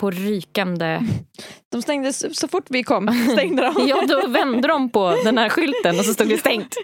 [0.00, 1.00] På rykande...
[1.72, 3.08] De stängde så, fort vi kom.
[3.32, 3.88] Stängde de.
[3.88, 6.76] Ja, då vände de på den här skylten och så stod det stängt.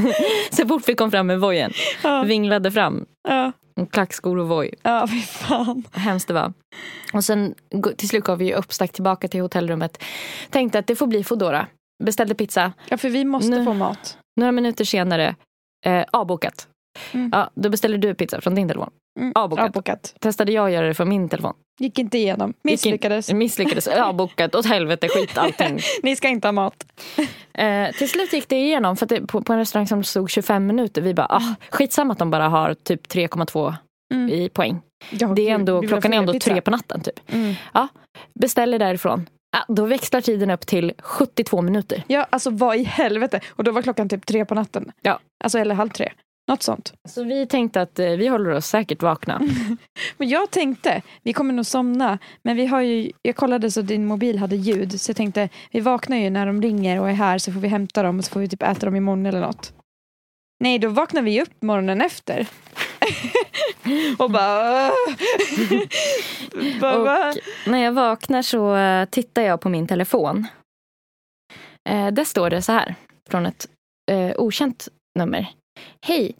[0.50, 1.72] Så fort vi kom fram med vojen.
[2.02, 3.04] ja, Vinglade fram.
[3.28, 3.52] ja,
[3.90, 4.74] Klackskor och voj.
[4.82, 5.82] ja, fy fan.
[5.92, 6.52] Hemskt det var.
[7.12, 7.54] Och sen
[7.96, 10.02] till slut gav vi upp, stack tillbaka till hotellrummet.
[10.50, 11.66] Tänkte att det får bli Foodora.
[12.04, 12.72] Beställde pizza.
[12.88, 14.18] Ja, för vi måste Nu- få mat.
[14.36, 15.34] Några minuter senare,
[15.86, 16.68] eh, avbokat.
[17.12, 17.30] Mm.
[17.32, 18.90] Ja, då beställde du pizza från din telefon.
[19.20, 19.32] Mm.
[19.34, 19.64] Avbokat.
[19.66, 20.14] Avbokat.
[20.20, 21.54] Testade jag att göra det från min telefon.
[21.80, 22.54] Gick inte igenom.
[22.62, 23.32] Misslyckades.
[23.32, 23.86] Misslyckades.
[23.88, 24.54] Avbokat.
[24.54, 25.78] Åt helvete, skit allting.
[26.02, 26.84] Ni ska inte ha mat.
[27.58, 30.66] Eh, till slut gick det igenom för det, på, på en restaurang som stod 25
[30.66, 31.02] minuter.
[31.02, 33.74] Vi bara, ah, skitsamma att de bara har typ 3,2
[34.14, 34.28] Mm.
[34.28, 34.80] i poäng.
[35.10, 36.50] Ja, Det är ändå, klockan är ändå pizza.
[36.50, 37.32] tre på natten typ.
[37.32, 37.54] Mm.
[38.40, 39.28] Beställer därifrån.
[39.56, 42.02] Ah, då växlar tiden upp till 72 minuter.
[42.06, 43.40] Ja, alltså vad i helvete.
[43.50, 44.92] Och då var klockan typ tre på natten.
[45.02, 45.18] Ja.
[45.44, 46.12] Alltså eller halv tre.
[46.46, 46.92] Något sånt.
[47.08, 49.38] Så vi tänkte att eh, vi håller oss säkert vakna.
[50.16, 52.18] Men jag tänkte, vi kommer nog somna.
[52.42, 55.00] Men vi har ju, jag kollade så din mobil hade ljud.
[55.00, 57.68] Så jag tänkte, vi vaknar ju när de ringer och är här så får vi
[57.68, 59.72] hämta dem och så får vi typ äta dem imorgon eller något.
[60.60, 62.46] Nej, då vaknar vi upp morgonen efter.
[64.18, 64.88] och bara...
[66.82, 67.36] Och
[67.66, 70.46] när jag vaknar så eh, tittar jag på min telefon.
[71.88, 72.94] Eh, där står det så här,
[73.30, 73.66] från ett
[74.10, 74.88] eh, okänt
[75.18, 75.48] nummer.
[76.06, 76.36] Hej,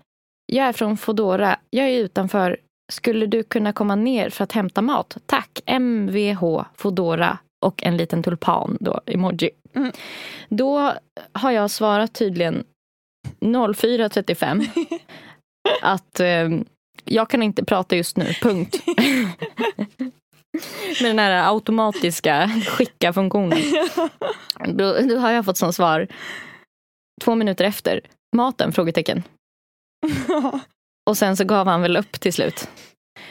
[0.46, 1.56] jag är från Fodora.
[1.70, 2.56] Jag är utanför.
[2.92, 5.16] Skulle du kunna komma ner för att hämta mat?
[5.26, 9.50] Tack, MVH Fodora och en liten tulpan då, emoji.
[9.74, 9.92] Mm.
[10.48, 10.92] Då
[11.32, 12.64] har jag svarat tydligen
[13.40, 14.66] 04.35
[15.82, 16.50] att eh,
[17.04, 18.82] jag kan inte prata just nu, punkt.
[21.02, 23.58] Med den här automatiska skicka-funktionen.
[24.66, 26.08] Då, då har jag fått som svar
[27.20, 28.00] två minuter efter.
[28.34, 28.72] Maten?
[28.72, 29.22] Frågetecken.
[31.10, 32.68] Och sen så gav han väl upp till slut.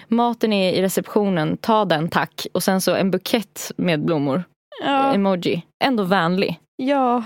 [0.08, 2.48] Maten är i receptionen, ta den tack.
[2.54, 4.44] Och sen så en bukett med blommor.
[4.84, 5.66] ja, Emoji.
[5.84, 6.60] Ändå vänlig.
[6.76, 7.24] ja.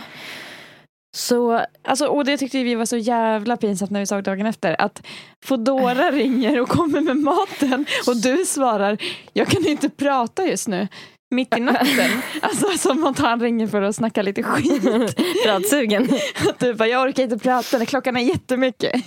[1.18, 4.82] Så Alltså, och det tyckte vi var så jävla pinsamt när vi såg dagen efter.
[4.82, 5.06] Att
[5.46, 8.98] Foodora ringer och kommer med maten och du svarar
[9.34, 10.88] jag kan inte prata just nu.
[11.30, 12.22] Mitt i natten.
[12.42, 14.84] Alltså som att han ringer för att snacka lite skit.
[15.46, 16.10] pratsugen.
[16.60, 19.06] Du bara jag orkar inte prata när klockan är jättemycket.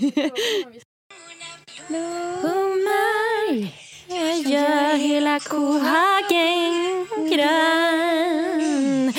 [1.88, 3.68] Blommor,
[4.08, 9.12] jag gör hela kohagen grön.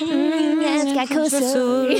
[0.00, 1.92] Mm, älskar kossor.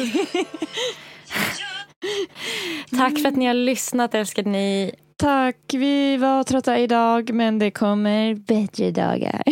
[2.97, 4.95] Tack för att ni har lyssnat älskade ni.
[5.17, 9.43] Tack, vi var trötta idag men det kommer bättre dagar.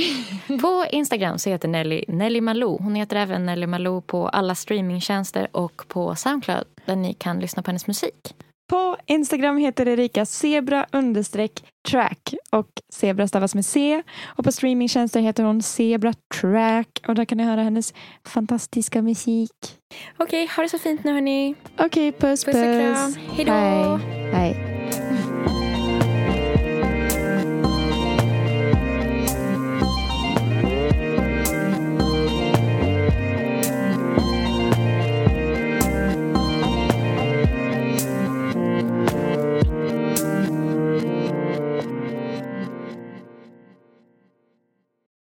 [0.60, 2.78] På Instagram så heter Nelly Nelly Malou.
[2.82, 7.62] Hon heter även Nelly Malou på alla streamingtjänster och på Soundcloud där ni kan lyssna
[7.62, 8.34] på hennes musik.
[8.70, 11.52] På Instagram heter Erika zebra understreck
[11.88, 14.02] track och zebra stavas med C.
[14.26, 17.94] Och på streamingtjänster heter hon zebra track och där kan ni höra hennes
[18.24, 19.52] fantastiska musik.
[20.16, 21.54] Okej, ha det så fint nu hörni.
[21.78, 23.14] Okej, puss Puss och kram.
[23.36, 24.00] Hej då.
[24.36, 24.79] Hej.